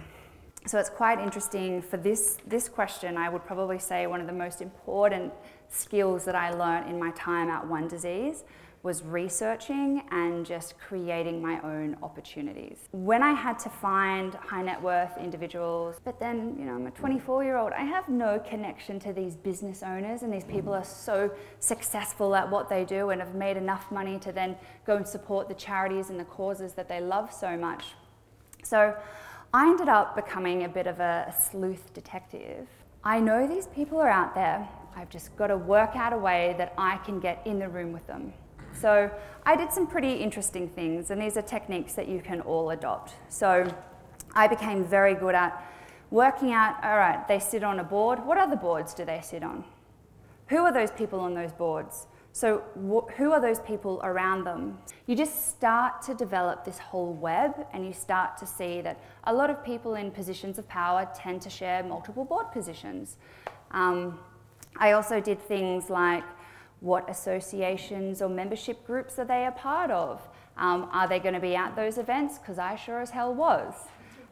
So 0.65 0.79
it's 0.79 0.89
quite 0.89 1.19
interesting 1.19 1.81
for 1.81 1.97
this, 1.97 2.37
this 2.47 2.69
question. 2.69 3.17
I 3.17 3.27
would 3.27 3.43
probably 3.45 3.79
say 3.79 4.07
one 4.07 4.21
of 4.21 4.27
the 4.27 4.33
most 4.33 4.61
important 4.61 5.33
skills 5.67 6.23
that 6.23 6.35
I 6.35 6.51
learned 6.51 6.89
in 6.89 6.97
my 6.97 7.11
time 7.11 7.49
at 7.49 7.67
One 7.67 7.89
Disease 7.89 8.45
was 8.83 9.03
researching 9.03 10.03
and 10.11 10.45
just 10.45 10.77
creating 10.79 11.41
my 11.41 11.59
own 11.61 11.95
opportunities. 12.01 12.79
When 12.91 13.21
I 13.21 13.33
had 13.33 13.59
to 13.59 13.69
find 13.69 14.33
high 14.35 14.63
net 14.63 14.81
worth 14.81 15.17
individuals, 15.17 15.97
but 16.03 16.19
then, 16.19 16.55
you 16.57 16.65
know, 16.65 16.73
I'm 16.73 16.87
a 16.87 16.91
24 16.91 17.43
year 17.43 17.57
old, 17.57 17.73
I 17.73 17.83
have 17.83 18.09
no 18.09 18.39
connection 18.39 18.99
to 19.01 19.13
these 19.13 19.35
business 19.35 19.83
owners, 19.83 20.23
and 20.23 20.33
these 20.33 20.43
people 20.43 20.73
are 20.73 20.83
so 20.83 21.31
successful 21.59 22.35
at 22.35 22.49
what 22.49 22.69
they 22.69 22.83
do 22.83 23.11
and 23.11 23.21
have 23.21 23.35
made 23.35 23.57
enough 23.57 23.91
money 23.91 24.17
to 24.19 24.31
then 24.31 24.55
go 24.85 24.95
and 24.97 25.07
support 25.07 25.47
the 25.47 25.55
charities 25.55 26.09
and 26.09 26.19
the 26.19 26.25
causes 26.25 26.73
that 26.73 26.89
they 26.89 26.99
love 26.99 27.31
so 27.31 27.55
much. 27.55 27.85
So 28.63 28.95
I 29.53 29.69
ended 29.69 29.89
up 29.89 30.15
becoming 30.15 30.63
a 30.63 30.69
bit 30.69 30.87
of 30.87 30.99
a 30.99 31.33
sleuth 31.51 31.93
detective. 31.93 32.67
I 33.03 33.19
know 33.19 33.47
these 33.47 33.67
people 33.67 33.99
are 33.99 34.09
out 34.09 34.33
there. 34.33 34.67
I've 34.95 35.09
just 35.09 35.35
got 35.35 35.47
to 35.47 35.57
work 35.57 35.95
out 35.95 36.13
a 36.13 36.17
way 36.17 36.55
that 36.57 36.73
I 36.77 36.97
can 36.97 37.19
get 37.19 37.41
in 37.45 37.59
the 37.59 37.67
room 37.67 37.91
with 37.91 38.05
them. 38.07 38.33
So 38.79 39.11
I 39.45 39.55
did 39.55 39.71
some 39.71 39.87
pretty 39.87 40.13
interesting 40.13 40.69
things, 40.69 41.11
and 41.11 41.21
these 41.21 41.37
are 41.37 41.41
techniques 41.41 41.93
that 41.93 42.07
you 42.07 42.21
can 42.21 42.41
all 42.41 42.71
adopt. 42.71 43.13
So 43.29 43.67
I 44.33 44.47
became 44.47 44.83
very 44.83 45.15
good 45.15 45.35
at 45.35 45.63
working 46.09 46.51
out 46.51 46.75
all 46.83 46.97
right, 46.97 47.27
they 47.27 47.39
sit 47.39 47.63
on 47.63 47.79
a 47.79 47.83
board. 47.83 48.25
What 48.25 48.37
other 48.37 48.55
boards 48.55 48.93
do 48.93 49.05
they 49.05 49.21
sit 49.21 49.43
on? 49.43 49.63
Who 50.47 50.57
are 50.57 50.73
those 50.73 50.91
people 50.91 51.19
on 51.19 51.33
those 51.33 51.53
boards? 51.53 52.07
So, 52.33 52.63
wh- 52.75 53.11
who 53.15 53.31
are 53.31 53.41
those 53.41 53.59
people 53.59 53.99
around 54.03 54.45
them? 54.45 54.77
You 55.05 55.15
just 55.15 55.49
start 55.49 56.01
to 56.03 56.13
develop 56.13 56.63
this 56.63 56.77
whole 56.77 57.13
web, 57.13 57.67
and 57.73 57.85
you 57.85 57.91
start 57.91 58.37
to 58.37 58.45
see 58.45 58.79
that 58.81 59.01
a 59.25 59.33
lot 59.33 59.49
of 59.49 59.63
people 59.63 59.95
in 59.95 60.11
positions 60.11 60.57
of 60.57 60.67
power 60.69 61.09
tend 61.13 61.41
to 61.41 61.49
share 61.49 61.83
multiple 61.83 62.23
board 62.23 62.51
positions. 62.51 63.17
Um, 63.71 64.17
I 64.77 64.93
also 64.93 65.19
did 65.19 65.41
things 65.41 65.89
like 65.89 66.23
what 66.81 67.09
associations 67.09 68.21
or 68.21 68.27
membership 68.27 68.85
groups 68.85 69.17
are 69.17 69.25
they 69.25 69.45
a 69.45 69.51
part 69.51 69.91
of? 69.91 70.21
Um, 70.57 70.89
are 70.91 71.07
they 71.07 71.19
going 71.19 71.35
to 71.35 71.39
be 71.39 71.55
at 71.55 71.75
those 71.75 71.97
events? 71.97 72.37
Because 72.37 72.59
I 72.59 72.75
sure 72.75 73.01
as 73.01 73.11
hell 73.11 73.33
was. 73.33 73.73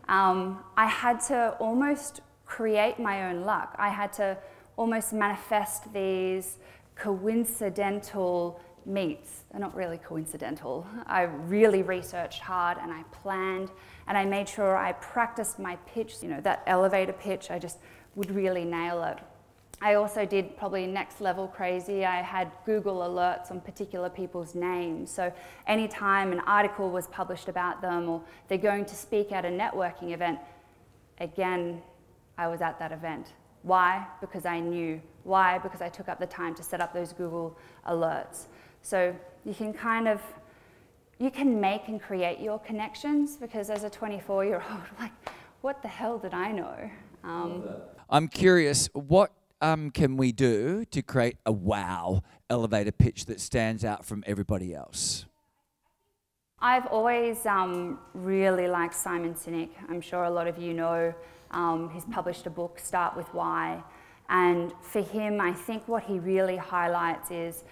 Um, 0.07 0.63
I 0.75 0.87
had 0.87 1.19
to 1.27 1.55
almost 1.59 2.21
create 2.45 2.99
my 2.99 3.29
own 3.29 3.41
luck. 3.41 3.75
I 3.77 3.89
had 3.89 4.11
to 4.13 4.37
almost 4.75 5.13
manifest 5.13 5.93
these 5.93 6.57
coincidental 6.95 8.59
meets. 8.85 9.43
They're 9.51 9.61
not 9.61 9.75
really 9.75 9.99
coincidental. 9.99 10.87
I 11.05 11.23
really 11.23 11.83
researched 11.83 12.39
hard 12.39 12.77
and 12.81 12.91
I 12.91 13.03
planned 13.11 13.69
and 14.07 14.17
I 14.17 14.25
made 14.25 14.49
sure 14.49 14.75
I 14.75 14.93
practiced 14.93 15.59
my 15.59 15.75
pitch, 15.85 16.15
you 16.21 16.29
know, 16.29 16.41
that 16.41 16.63
elevator 16.65 17.13
pitch. 17.13 17.51
I 17.51 17.59
just 17.59 17.77
would 18.15 18.31
really 18.31 18.65
nail 18.65 19.03
it. 19.03 19.19
I 19.81 19.93
also 19.93 20.25
did 20.25 20.57
probably 20.57 20.85
next 20.87 21.21
level 21.21 21.47
crazy. 21.47 22.05
I 22.05 22.21
had 22.21 22.51
Google 22.65 22.97
alerts 22.97 23.49
on 23.49 23.61
particular 23.61 24.09
people's 24.09 24.53
names. 24.53 25.09
So 25.09 25.31
anytime 25.67 26.33
an 26.33 26.41
article 26.41 26.89
was 26.89 27.07
published 27.07 27.47
about 27.47 27.81
them 27.81 28.09
or 28.09 28.21
they're 28.49 28.57
going 28.57 28.85
to 28.85 28.95
speak 28.95 29.31
at 29.31 29.45
a 29.45 29.49
networking 29.49 30.11
event, 30.11 30.39
again, 31.19 31.81
I 32.37 32.47
was 32.47 32.61
at 32.61 32.77
that 32.79 32.91
event. 32.91 33.27
Why? 33.63 34.05
Because 34.19 34.45
I 34.45 34.59
knew. 34.59 35.01
Why? 35.23 35.59
Because 35.59 35.81
I 35.81 35.89
took 35.89 36.09
up 36.09 36.19
the 36.19 36.27
time 36.27 36.55
to 36.55 36.63
set 36.63 36.81
up 36.81 36.93
those 36.93 37.13
Google 37.13 37.57
alerts. 37.87 38.45
So 38.81 39.15
you 39.45 39.53
can 39.53 39.73
kind 39.73 40.07
of 40.07 40.21
you 41.19 41.29
can 41.29 41.59
make 41.59 41.89
and 41.89 42.01
create 42.01 42.39
your 42.39 42.59
connections 42.59 43.35
because 43.35 43.69
as 43.69 43.83
a 43.83 43.89
24 43.89 44.45
year 44.45 44.63
old, 44.71 44.81
like, 44.99 45.11
what 45.61 45.81
the 45.81 45.87
hell 45.87 46.17
did 46.17 46.33
I 46.33 46.51
know? 46.51 46.89
Um, 47.23 47.63
I'm 48.09 48.29
curious, 48.29 48.87
what 48.93 49.31
um, 49.61 49.91
can 49.91 50.17
we 50.17 50.31
do 50.31 50.85
to 50.85 51.01
create 51.01 51.37
a 51.45 51.51
wow 51.51 52.23
elevator 52.49 52.91
pitch 52.91 53.25
that 53.25 53.39
stands 53.39 53.83
out 53.83 54.05
from 54.05 54.23
everybody 54.25 54.73
else? 54.73 55.25
I've 56.61 56.87
always 56.87 57.45
um, 57.45 57.99
really 58.13 58.67
liked 58.67 58.95
Simon 58.95 59.33
Sinek. 59.33 59.69
I'm 59.87 60.01
sure 60.01 60.23
a 60.23 60.29
lot 60.29 60.47
of 60.47 60.57
you 60.57 60.73
know. 60.73 61.13
Um, 61.51 61.89
he's 61.89 62.05
published 62.05 62.45
a 62.47 62.49
book, 62.49 62.79
Start 62.79 63.15
with 63.15 63.33
Why. 63.33 63.81
And 64.29 64.73
for 64.81 65.01
him, 65.01 65.41
I 65.41 65.53
think 65.53 65.87
what 65.87 66.03
he 66.03 66.19
really 66.19 66.57
highlights 66.57 67.31
is 67.31 67.63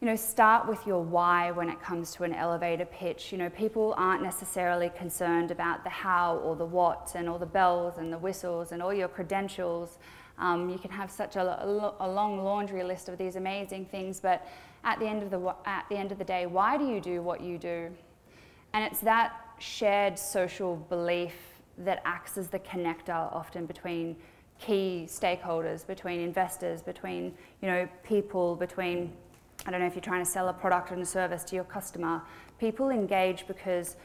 you 0.00 0.06
know, 0.06 0.16
start 0.16 0.68
with 0.68 0.86
your 0.86 1.02
why 1.02 1.50
when 1.52 1.70
it 1.70 1.80
comes 1.80 2.12
to 2.14 2.24
an 2.24 2.34
elevator 2.34 2.84
pitch. 2.84 3.32
You 3.32 3.38
know, 3.38 3.48
people 3.48 3.94
aren't 3.96 4.22
necessarily 4.22 4.90
concerned 4.90 5.50
about 5.50 5.84
the 5.84 5.90
how 5.90 6.36
or 6.36 6.54
the 6.54 6.66
what 6.66 7.12
and 7.14 7.28
all 7.28 7.38
the 7.38 7.46
bells 7.46 7.96
and 7.96 8.12
the 8.12 8.18
whistles 8.18 8.72
and 8.72 8.82
all 8.82 8.92
your 8.92 9.08
credentials. 9.08 9.98
Um, 10.38 10.68
you 10.68 10.78
can 10.78 10.90
have 10.90 11.10
such 11.10 11.36
a, 11.36 11.64
a, 11.64 12.08
long 12.08 12.44
laundry 12.44 12.82
list 12.82 13.08
of 13.08 13.16
these 13.16 13.36
amazing 13.36 13.86
things, 13.86 14.20
but 14.20 14.46
at 14.84 14.98
the 14.98 15.06
end 15.06 15.22
of 15.22 15.30
the 15.30 15.54
at 15.64 15.86
the 15.88 15.96
end 15.96 16.12
of 16.12 16.18
the 16.18 16.24
day, 16.24 16.46
why 16.46 16.76
do 16.76 16.86
you 16.86 17.00
do 17.00 17.22
what 17.22 17.40
you 17.40 17.56
do? 17.56 17.90
And 18.74 18.84
it's 18.84 19.00
that 19.00 19.32
shared 19.58 20.18
social 20.18 20.76
belief 20.76 21.34
that 21.78 22.02
acts 22.04 22.36
as 22.36 22.48
the 22.48 22.58
connector 22.58 23.32
often 23.32 23.64
between 23.64 24.16
key 24.58 25.06
stakeholders, 25.08 25.86
between 25.86 26.20
investors, 26.20 26.82
between 26.82 27.34
you 27.62 27.68
know 27.68 27.88
people, 28.04 28.56
between 28.56 29.12
I 29.64 29.70
don't 29.70 29.80
know 29.80 29.86
if 29.86 29.94
you're 29.94 30.02
trying 30.02 30.24
to 30.24 30.30
sell 30.30 30.48
a 30.48 30.52
product 30.52 30.90
and 30.90 31.02
a 31.02 31.06
service 31.06 31.42
to 31.44 31.54
your 31.54 31.64
customer. 31.64 32.22
People 32.58 32.90
engage 32.90 33.46
because 33.46 33.96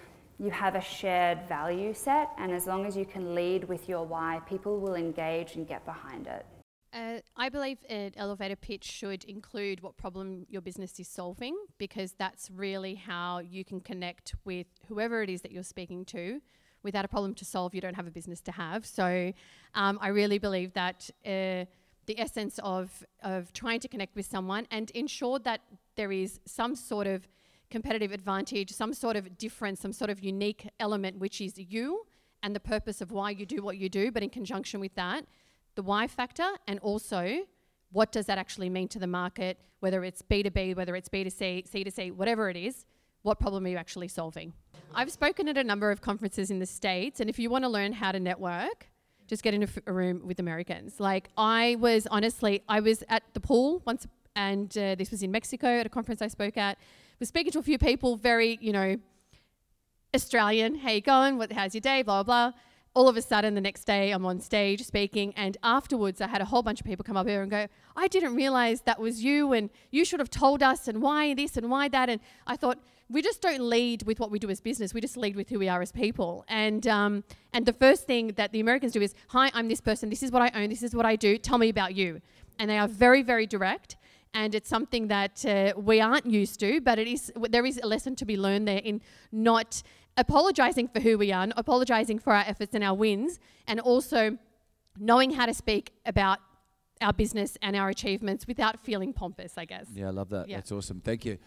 you 0.41 0.49
have 0.49 0.73
a 0.73 0.81
shared 0.81 1.39
value 1.47 1.93
set, 1.93 2.31
and 2.39 2.51
as 2.51 2.65
long 2.65 2.87
as 2.87 2.97
you 2.97 3.05
can 3.05 3.35
lead 3.35 3.63
with 3.65 3.87
your 3.87 4.03
why, 4.03 4.41
people 4.49 4.79
will 4.79 4.95
engage 4.95 5.55
and 5.55 5.67
get 5.67 5.85
behind 5.85 6.25
it. 6.25 6.43
Uh, 6.91 7.19
I 7.37 7.47
believe 7.49 7.77
an 7.87 8.13
elevator 8.17 8.55
pitch 8.55 8.83
should 8.83 9.23
include 9.25 9.81
what 9.81 9.97
problem 9.97 10.47
your 10.49 10.61
business 10.61 10.99
is 10.99 11.07
solving 11.07 11.55
because 11.77 12.13
that's 12.13 12.49
really 12.49 12.95
how 12.95 13.37
you 13.37 13.63
can 13.63 13.81
connect 13.81 14.33
with 14.43 14.65
whoever 14.87 15.21
it 15.21 15.29
is 15.29 15.41
that 15.43 15.51
you're 15.51 15.63
speaking 15.63 16.03
to. 16.05 16.41
Without 16.81 17.05
a 17.05 17.07
problem 17.07 17.35
to 17.35 17.45
solve, 17.45 17.75
you 17.75 17.79
don't 17.79 17.93
have 17.93 18.07
a 18.07 18.11
business 18.11 18.41
to 18.41 18.51
have. 18.51 18.83
So 18.83 19.31
um, 19.75 19.99
I 20.01 20.07
really 20.07 20.39
believe 20.39 20.73
that 20.73 21.07
uh, 21.23 21.65
the 22.07 22.17
essence 22.17 22.59
of, 22.63 23.05
of 23.21 23.53
trying 23.53 23.79
to 23.81 23.87
connect 23.87 24.15
with 24.15 24.25
someone 24.25 24.65
and 24.71 24.89
ensure 24.91 25.37
that 25.39 25.61
there 25.95 26.11
is 26.11 26.39
some 26.45 26.75
sort 26.75 27.05
of 27.05 27.27
competitive 27.71 28.11
advantage, 28.11 28.71
some 28.71 28.93
sort 28.93 29.15
of 29.15 29.37
difference, 29.37 29.79
some 29.79 29.93
sort 29.93 30.09
of 30.09 30.23
unique 30.23 30.69
element, 30.79 31.17
which 31.17 31.41
is 31.41 31.57
you 31.57 32.05
and 32.43 32.55
the 32.55 32.59
purpose 32.59 33.01
of 33.01 33.11
why 33.11 33.31
you 33.31 33.45
do 33.45 33.63
what 33.63 33.77
you 33.77 33.89
do, 33.89 34.11
but 34.11 34.21
in 34.21 34.29
conjunction 34.29 34.79
with 34.79 34.93
that, 34.95 35.25
the 35.75 35.81
why 35.81 36.07
factor, 36.07 36.49
and 36.67 36.79
also 36.79 37.39
what 37.91 38.11
does 38.11 38.25
that 38.25 38.37
actually 38.37 38.69
mean 38.69 38.87
to 38.87 38.99
the 38.99 39.07
market, 39.07 39.57
whether 39.79 40.03
it's 40.03 40.21
B2B, 40.21 40.75
whether 40.75 40.95
it's 40.95 41.09
B2C, 41.09 41.69
C2C, 41.69 42.13
whatever 42.13 42.49
it 42.49 42.57
is, 42.57 42.85
what 43.23 43.39
problem 43.39 43.65
are 43.65 43.69
you 43.69 43.77
actually 43.77 44.07
solving? 44.07 44.53
I've 44.93 45.11
spoken 45.11 45.47
at 45.47 45.57
a 45.57 45.63
number 45.63 45.91
of 45.91 46.01
conferences 46.01 46.51
in 46.51 46.59
the 46.59 46.65
States, 46.65 47.19
and 47.19 47.29
if 47.29 47.37
you 47.37 47.49
want 47.49 47.63
to 47.63 47.69
learn 47.69 47.93
how 47.93 48.11
to 48.11 48.19
network, 48.19 48.87
just 49.27 49.43
get 49.43 49.53
in 49.53 49.61
a, 49.61 49.65
f- 49.65 49.77
a 49.87 49.93
room 49.93 50.21
with 50.25 50.39
Americans. 50.39 50.99
Like, 50.99 51.29
I 51.37 51.77
was 51.79 52.07
honestly, 52.07 52.63
I 52.67 52.79
was 52.79 53.03
at 53.07 53.23
the 53.33 53.39
pool 53.39 53.81
once, 53.85 54.07
and 54.35 54.75
uh, 54.77 54.95
this 54.95 55.11
was 55.11 55.23
in 55.23 55.31
Mexico 55.31 55.67
at 55.67 55.85
a 55.85 55.89
conference 55.89 56.21
I 56.21 56.27
spoke 56.27 56.57
at. 56.57 56.77
Was 57.21 57.27
speaking 57.27 57.51
to 57.51 57.59
a 57.59 57.61
few 57.61 57.77
people, 57.77 58.15
very, 58.15 58.57
you 58.61 58.71
know, 58.71 58.97
Australian. 60.15 60.73
How 60.73 60.89
you 60.89 61.01
going? 61.01 61.37
What? 61.37 61.51
How's 61.51 61.75
your 61.75 61.81
day? 61.81 62.01
Blah 62.01 62.23
blah 62.23 62.49
blah. 62.49 62.59
All 62.95 63.07
of 63.07 63.15
a 63.15 63.21
sudden, 63.21 63.53
the 63.53 63.61
next 63.61 63.83
day, 63.83 64.09
I'm 64.09 64.25
on 64.25 64.39
stage 64.39 64.83
speaking, 64.83 65.31
and 65.37 65.55
afterwards, 65.61 66.19
I 66.19 66.27
had 66.27 66.41
a 66.41 66.45
whole 66.45 66.63
bunch 66.63 66.79
of 66.79 66.87
people 66.87 67.03
come 67.03 67.15
up 67.15 67.27
here 67.27 67.43
and 67.43 67.51
go, 67.51 67.67
"I 67.95 68.07
didn't 68.07 68.33
realize 68.33 68.81
that 68.81 68.99
was 68.99 69.23
you, 69.23 69.53
and 69.53 69.69
you 69.91 70.03
should 70.03 70.19
have 70.19 70.31
told 70.31 70.63
us, 70.63 70.87
and 70.87 70.99
why 70.99 71.35
this 71.35 71.57
and 71.57 71.69
why 71.69 71.89
that." 71.89 72.09
And 72.09 72.21
I 72.47 72.57
thought, 72.57 72.79
we 73.07 73.21
just 73.21 73.39
don't 73.39 73.61
lead 73.61 74.01
with 74.01 74.19
what 74.19 74.31
we 74.31 74.39
do 74.39 74.49
as 74.49 74.59
business. 74.59 74.91
We 74.91 74.99
just 74.99 75.15
lead 75.15 75.35
with 75.35 75.49
who 75.49 75.59
we 75.59 75.69
are 75.69 75.83
as 75.83 75.91
people. 75.91 76.43
And 76.47 76.87
um, 76.87 77.23
and 77.53 77.67
the 77.67 77.73
first 77.73 78.07
thing 78.07 78.29
that 78.29 78.51
the 78.51 78.61
Americans 78.61 78.93
do 78.93 79.01
is, 79.01 79.13
"Hi, 79.27 79.51
I'm 79.53 79.67
this 79.67 79.79
person. 79.79 80.09
This 80.09 80.23
is 80.23 80.31
what 80.31 80.41
I 80.41 80.49
own. 80.59 80.69
This 80.69 80.81
is 80.81 80.95
what 80.95 81.05
I 81.05 81.17
do. 81.17 81.37
Tell 81.37 81.59
me 81.59 81.69
about 81.69 81.93
you." 81.93 82.19
And 82.57 82.67
they 82.67 82.79
are 82.79 82.87
very, 82.87 83.21
very 83.21 83.45
direct. 83.45 83.95
And 84.33 84.55
it's 84.55 84.69
something 84.69 85.07
that 85.07 85.45
uh, 85.45 85.73
we 85.77 85.99
aren't 85.99 86.25
used 86.25 86.59
to, 86.61 86.79
but 86.81 86.97
it 86.99 87.07
is. 87.07 87.31
There 87.49 87.65
is 87.65 87.79
a 87.83 87.87
lesson 87.87 88.15
to 88.15 88.25
be 88.25 88.37
learned 88.37 88.67
there 88.67 88.79
in 88.79 89.01
not 89.31 89.83
apologizing 90.15 90.87
for 90.87 91.01
who 91.01 91.17
we 91.17 91.31
are, 91.33 91.47
not 91.47 91.59
apologizing 91.59 92.19
for 92.19 92.33
our 92.33 92.43
efforts 92.47 92.73
and 92.73 92.83
our 92.83 92.93
wins, 92.93 93.39
and 93.67 93.79
also 93.79 94.37
knowing 94.97 95.31
how 95.31 95.45
to 95.45 95.53
speak 95.53 95.91
about 96.05 96.39
our 97.01 97.11
business 97.11 97.57
and 97.61 97.75
our 97.75 97.89
achievements 97.89 98.47
without 98.47 98.79
feeling 98.83 99.11
pompous. 99.11 99.57
I 99.57 99.65
guess. 99.65 99.87
Yeah, 99.93 100.07
I 100.07 100.11
love 100.11 100.29
that. 100.29 100.47
Yeah. 100.47 100.57
That's 100.57 100.71
awesome. 100.71 101.01
Thank 101.01 101.25
you. 101.25 101.37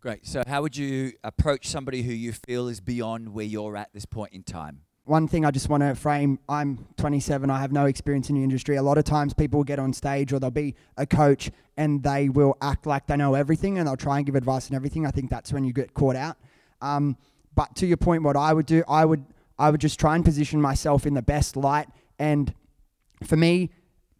Great. 0.00 0.26
So, 0.26 0.42
how 0.46 0.62
would 0.62 0.76
you 0.76 1.12
approach 1.24 1.66
somebody 1.66 2.02
who 2.02 2.12
you 2.12 2.32
feel 2.32 2.68
is 2.68 2.80
beyond 2.80 3.34
where 3.34 3.44
you're 3.44 3.76
at 3.76 3.92
this 3.92 4.06
point 4.06 4.32
in 4.32 4.42
time? 4.42 4.80
One 5.10 5.26
thing 5.26 5.44
I 5.44 5.50
just 5.50 5.68
want 5.68 5.82
to 5.82 5.96
frame 5.96 6.38
I'm 6.48 6.86
27, 6.96 7.50
I 7.50 7.58
have 7.58 7.72
no 7.72 7.86
experience 7.86 8.30
in 8.30 8.36
the 8.36 8.44
industry. 8.44 8.76
A 8.76 8.82
lot 8.84 8.96
of 8.96 9.02
times 9.02 9.34
people 9.34 9.64
get 9.64 9.80
on 9.80 9.92
stage 9.92 10.32
or 10.32 10.38
they'll 10.38 10.52
be 10.52 10.76
a 10.96 11.04
coach 11.04 11.50
and 11.76 12.00
they 12.00 12.28
will 12.28 12.56
act 12.62 12.86
like 12.86 13.08
they 13.08 13.16
know 13.16 13.34
everything 13.34 13.78
and 13.78 13.88
they'll 13.88 13.96
try 13.96 14.18
and 14.18 14.26
give 14.26 14.36
advice 14.36 14.68
and 14.68 14.76
everything. 14.76 15.04
I 15.04 15.10
think 15.10 15.28
that's 15.28 15.52
when 15.52 15.64
you 15.64 15.72
get 15.72 15.94
caught 15.94 16.14
out. 16.14 16.36
Um, 16.80 17.16
but 17.56 17.74
to 17.74 17.88
your 17.88 17.96
point, 17.96 18.22
what 18.22 18.36
I 18.36 18.52
would 18.52 18.66
do, 18.66 18.84
I 18.86 19.04
would 19.04 19.24
I 19.58 19.70
would 19.70 19.80
just 19.80 19.98
try 19.98 20.14
and 20.14 20.24
position 20.24 20.60
myself 20.60 21.04
in 21.06 21.14
the 21.14 21.22
best 21.22 21.56
light. 21.56 21.88
And 22.20 22.54
for 23.24 23.34
me, 23.34 23.70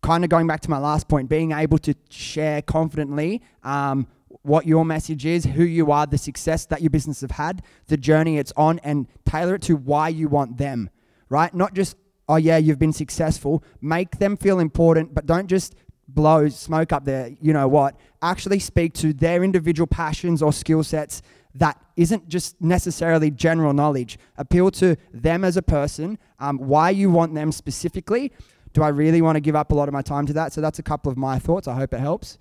kind 0.03 0.25
of 0.25 0.29
going 0.29 0.49
back 0.49 0.61
to 0.63 0.71
my 0.71 0.79
last 0.79 1.07
point, 1.07 1.29
being 1.29 1.53
able 1.53 1.79
to 1.79 1.95
share 2.09 2.63
confidently 2.63 3.43
um, 3.63 4.09
what 4.43 4.67
your 4.67 4.85
message 4.85 5.27
is, 5.27 5.45
who 5.45 5.65
you 5.65 5.91
are, 5.91 6.07
the 6.07 6.19
success 6.19 6.67
that 6.67 6.81
your 6.81 6.91
business 6.91 7.21
have 7.21 7.33
had, 7.33 7.63
the 7.89 7.97
journey 7.97 8.39
it's 8.39 8.53
on, 8.57 8.79
and 8.81 9.07
tailor 9.25 9.57
it 9.57 9.63
to 9.63 9.77
why 9.77 10.09
you 10.09 10.29
want 10.29 10.57
them, 10.57 10.91
right? 11.29 11.53
Not 11.55 11.75
just, 11.75 11.97
oh 12.29 12.37
yeah, 12.37 12.57
you've 12.57 12.79
been 12.79 12.93
successful. 12.93 13.63
Make 13.81 14.19
them 14.19 14.37
feel 14.37 14.61
important, 14.61 15.15
but 15.15 15.27
don't 15.27 15.47
just 15.47 15.75
blow 16.09 16.49
smoke 16.49 16.93
up 16.93 17.05
there, 17.05 17.31
you 17.41 17.53
know 17.53 17.69
what? 17.69 17.97
Actually 18.23 18.59
speak 18.59 18.95
to 18.95 19.13
their 19.13 19.45
individual 19.45 19.87
passions 19.87 20.43
or 20.43 20.53
skill 20.53 20.83
sets 20.83 21.23
that 21.55 21.81
isn't 21.97 22.29
just 22.29 22.61
necessarily 22.61 23.31
general 23.31 23.73
knowledge. 23.73 24.19
Appeal 24.37 24.71
to 24.73 24.97
them 25.13 25.45
as 25.45 25.57
a 25.57 25.63
person, 25.63 26.19
um, 26.39 26.59
why 26.59 26.91
you 26.91 27.11
want 27.11 27.35
them 27.35 27.53
specifically. 27.53 28.33
Do 28.73 28.83
I 28.83 28.89
really 28.89 29.21
want 29.21 29.37
to 29.37 29.41
give 29.41 29.57
up 29.57 29.73
a 29.73 29.75
lot 29.75 29.89
of 29.89 29.93
my 29.93 30.03
time 30.03 30.27
to 30.27 30.33
that? 30.35 30.53
So 30.53 30.61
that's 30.61 30.79
a 30.79 30.83
couple 30.83 31.11
of 31.11 31.19
my 31.19 31.39
thoughts. 31.39 31.67
I 31.67 31.75
hope 31.75 31.93
it 31.93 32.01
helps. 32.01 32.39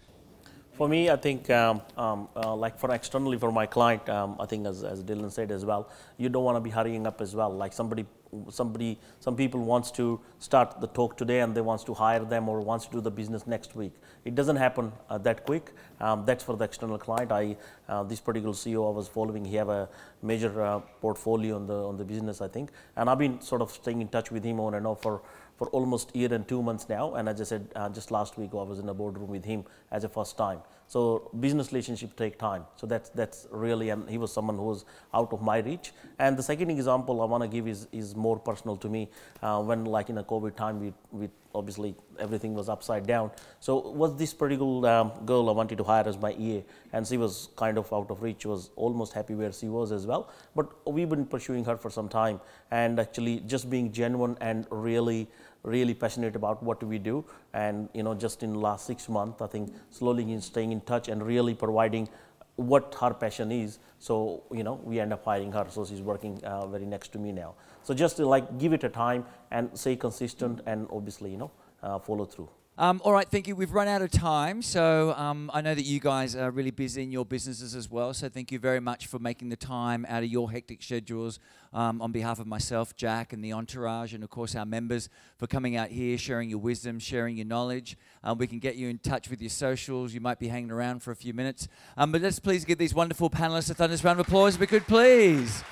For 0.79 0.87
me, 0.87 1.09
I 1.09 1.17
think, 1.17 1.49
um, 1.49 1.81
um, 1.97 2.29
uh, 2.37 2.55
like 2.55 2.79
for 2.79 2.89
externally 2.95 3.37
for 3.37 3.51
my 3.51 3.65
client, 3.65 4.07
um, 4.07 4.37
I 4.39 4.45
think 4.45 4.65
as, 4.65 4.85
as 4.85 5.03
Dylan 5.03 5.29
said 5.29 5.51
as 5.51 5.65
well, 5.65 5.89
you 6.15 6.29
don't 6.29 6.45
want 6.45 6.55
to 6.55 6.61
be 6.61 6.69
hurrying 6.69 7.05
up 7.05 7.19
as 7.19 7.35
well. 7.35 7.53
Like 7.53 7.73
somebody, 7.73 8.05
somebody, 8.49 8.97
some 9.19 9.35
people 9.35 9.59
wants 9.59 9.91
to 9.99 10.21
start 10.37 10.79
the 10.79 10.87
talk 10.87 11.17
today 11.17 11.41
and 11.41 11.53
they 11.53 11.59
wants 11.59 11.83
to 11.83 11.93
hire 11.93 12.23
them 12.23 12.47
or 12.47 12.61
wants 12.61 12.85
to 12.85 12.93
do 12.93 13.01
the 13.01 13.11
business 13.11 13.45
next 13.45 13.75
week. 13.75 13.91
It 14.23 14.35
doesn't 14.35 14.55
happen 14.55 14.93
uh, 15.09 15.17
that 15.17 15.45
quick. 15.45 15.73
Um, 15.99 16.23
that's 16.25 16.45
for 16.45 16.55
the 16.55 16.63
external 16.63 16.97
client. 16.97 17.33
I, 17.33 17.57
uh, 17.89 18.03
this 18.03 18.21
particular 18.21 18.53
CEO 18.53 18.87
I 18.87 18.95
was 18.95 19.09
following, 19.09 19.43
he 19.43 19.57
have 19.57 19.67
a 19.67 19.89
major 20.21 20.63
uh, 20.63 20.79
portfolio 21.01 21.57
on 21.57 21.67
the 21.67 21.73
on 21.73 21.97
the 21.97 22.05
business, 22.05 22.39
I 22.39 22.47
think, 22.47 22.71
and 22.95 23.09
I've 23.09 23.19
been 23.19 23.41
sort 23.41 23.61
of 23.61 23.69
staying 23.69 23.99
in 23.99 24.07
touch 24.07 24.31
with 24.31 24.45
him 24.45 24.61
on 24.61 24.75
and 24.75 24.87
off 24.87 25.01
for 25.01 25.23
for 25.59 25.67
almost 25.67 26.15
year 26.15 26.33
and 26.33 26.47
two 26.47 26.63
months 26.63 26.87
now. 26.89 27.13
And 27.15 27.29
as 27.29 27.41
I 27.41 27.43
said, 27.43 27.67
uh, 27.75 27.89
just 27.89 28.11
last 28.11 28.37
week 28.37 28.51
I 28.53 28.63
was 28.73 28.79
in 28.79 28.89
a 28.89 28.93
boardroom 28.93 29.29
with 29.29 29.45
him 29.45 29.65
as 29.91 30.05
a 30.05 30.09
first 30.09 30.37
time. 30.37 30.61
So 30.87 31.29
business 31.39 31.71
relationships 31.71 32.13
take 32.17 32.39
time. 32.39 32.63
So 32.75 32.87
that's 32.87 33.09
that's 33.09 33.45
really, 33.51 33.89
and 33.89 34.09
he 34.09 34.17
was 34.17 34.33
someone 34.33 34.55
who 34.55 34.63
was 34.63 34.85
out 35.13 35.31
of 35.33 35.41
my 35.49 35.59
reach. 35.59 35.91
And 36.17 36.35
the 36.35 36.41
second 36.41 36.71
example 36.71 37.21
I 37.21 37.25
want 37.25 37.43
to 37.43 37.49
give 37.49 37.67
is 37.67 37.87
is 37.91 38.15
more 38.15 38.39
personal 38.39 38.77
to 38.77 38.89
me. 38.89 39.09
Uh, 39.43 39.61
when 39.61 39.85
like 39.85 40.09
in 40.09 40.17
a 40.17 40.23
COVID 40.23 40.55
time, 40.55 40.79
we 40.79 40.93
we 41.11 41.29
obviously 41.53 41.93
everything 42.19 42.55
was 42.55 42.69
upside 42.69 43.05
down. 43.05 43.29
So 43.59 43.77
was 44.03 44.15
this 44.17 44.33
particular 44.33 44.89
um, 44.89 45.11
girl 45.25 45.49
I 45.49 45.51
wanted 45.51 45.77
to 45.77 45.83
hire 45.83 46.07
as 46.07 46.17
my 46.17 46.31
EA, 46.31 46.63
and 46.93 47.05
she 47.05 47.17
was 47.17 47.49
kind 47.55 47.77
of 47.77 47.93
out 47.93 48.09
of 48.09 48.23
reach. 48.23 48.47
Was 48.47 48.71
almost 48.75 49.13
happy 49.13 49.35
where 49.35 49.51
she 49.51 49.67
was 49.67 49.91
as 49.91 50.07
well. 50.07 50.31
But 50.55 50.73
we've 50.87 51.09
been 51.09 51.25
pursuing 51.25 51.65
her 51.65 51.77
for 51.77 51.91
some 51.91 52.09
time, 52.09 52.41
and 52.71 52.99
actually 52.99 53.41
just 53.41 53.69
being 53.69 53.91
genuine 53.91 54.37
and 54.41 54.65
really 54.71 55.27
really 55.63 55.93
passionate 55.93 56.35
about 56.35 56.61
what 56.63 56.81
we 56.83 56.97
do. 56.97 57.25
And 57.53 57.89
you 57.93 58.03
know 58.03 58.13
just 58.13 58.43
in 58.43 58.53
the 58.53 58.59
last 58.59 58.85
six 58.85 59.09
months 59.09 59.41
i 59.41 59.47
think 59.47 59.73
slowly 59.89 60.31
in 60.31 60.41
staying 60.41 60.71
in 60.71 60.81
touch 60.81 61.07
and 61.07 61.25
really 61.25 61.53
providing 61.53 62.07
what 62.55 62.95
her 62.99 63.13
passion 63.13 63.51
is. 63.51 63.79
So 63.99 64.43
you 64.51 64.63
know 64.63 64.79
we 64.83 64.99
end 64.99 65.13
up 65.13 65.25
hiring 65.25 65.51
her. 65.53 65.65
So 65.69 65.85
she's 65.85 66.01
working 66.01 66.43
uh, 66.43 66.67
very 66.67 66.85
next 66.85 67.11
to 67.13 67.19
me 67.19 67.31
now. 67.31 67.55
So 67.83 67.93
just 67.93 68.19
like 68.19 68.57
give 68.59 68.73
it 68.73 68.83
a 68.83 68.89
time 68.89 69.25
and 69.51 69.69
stay 69.73 69.95
consistent 69.95 70.61
and 70.65 70.87
obviously 70.91 71.31
you 71.31 71.37
know 71.37 71.51
uh, 71.81 71.99
follow 71.99 72.25
through 72.25 72.49
Um, 72.79 73.01
all 73.03 73.11
right, 73.11 73.27
thank 73.27 73.45
you. 73.45 73.57
We've 73.57 73.73
run 73.73 73.89
out 73.89 74.01
of 74.01 74.09
time, 74.09 74.61
so 74.61 75.11
um, 75.17 75.51
I 75.53 75.59
know 75.59 75.75
that 75.75 75.83
you 75.83 75.99
guys 75.99 76.33
are 76.33 76.49
really 76.49 76.71
busy 76.71 77.03
in 77.03 77.11
your 77.11 77.25
businesses 77.25 77.75
as 77.75 77.91
well. 77.91 78.13
So 78.13 78.29
thank 78.29 78.53
you 78.53 78.57
very 78.57 78.79
much 78.79 79.07
for 79.07 79.19
making 79.19 79.49
the 79.49 79.57
time 79.57 80.05
out 80.07 80.23
of 80.23 80.29
your 80.29 80.49
hectic 80.49 80.81
schedules 80.81 81.39
um, 81.73 82.01
on 82.01 82.13
behalf 82.13 82.39
of 82.39 82.47
myself, 82.47 82.95
Jack, 82.95 83.33
and 83.33 83.43
the 83.43 83.51
entourage, 83.51 84.13
and 84.13 84.23
of 84.23 84.29
course 84.29 84.55
our 84.55 84.65
members 84.65 85.09
for 85.37 85.45
coming 85.45 85.75
out 85.75 85.89
here, 85.89 86.17
sharing 86.17 86.49
your 86.49 86.59
wisdom, 86.59 86.99
sharing 86.99 87.35
your 87.35 87.45
knowledge. 87.45 87.97
Um, 88.23 88.37
we 88.37 88.47
can 88.47 88.59
get 88.59 88.77
you 88.77 88.87
in 88.87 88.99
touch 88.99 89.29
with 89.29 89.41
your 89.41 89.49
socials. 89.49 90.13
You 90.13 90.21
might 90.21 90.39
be 90.39 90.47
hanging 90.47 90.71
around 90.71 91.03
for 91.03 91.11
a 91.11 91.17
few 91.17 91.33
minutes, 91.33 91.67
um, 91.97 92.13
but 92.13 92.21
let's 92.21 92.39
please 92.39 92.63
give 92.63 92.77
these 92.77 92.93
wonderful 92.93 93.29
panelists 93.29 93.69
a 93.69 93.73
thunderous 93.73 94.05
round 94.05 94.21
of 94.21 94.27
applause, 94.27 94.55
if 94.55 94.61
we 94.61 94.67
could, 94.67 94.87
please. 94.87 95.65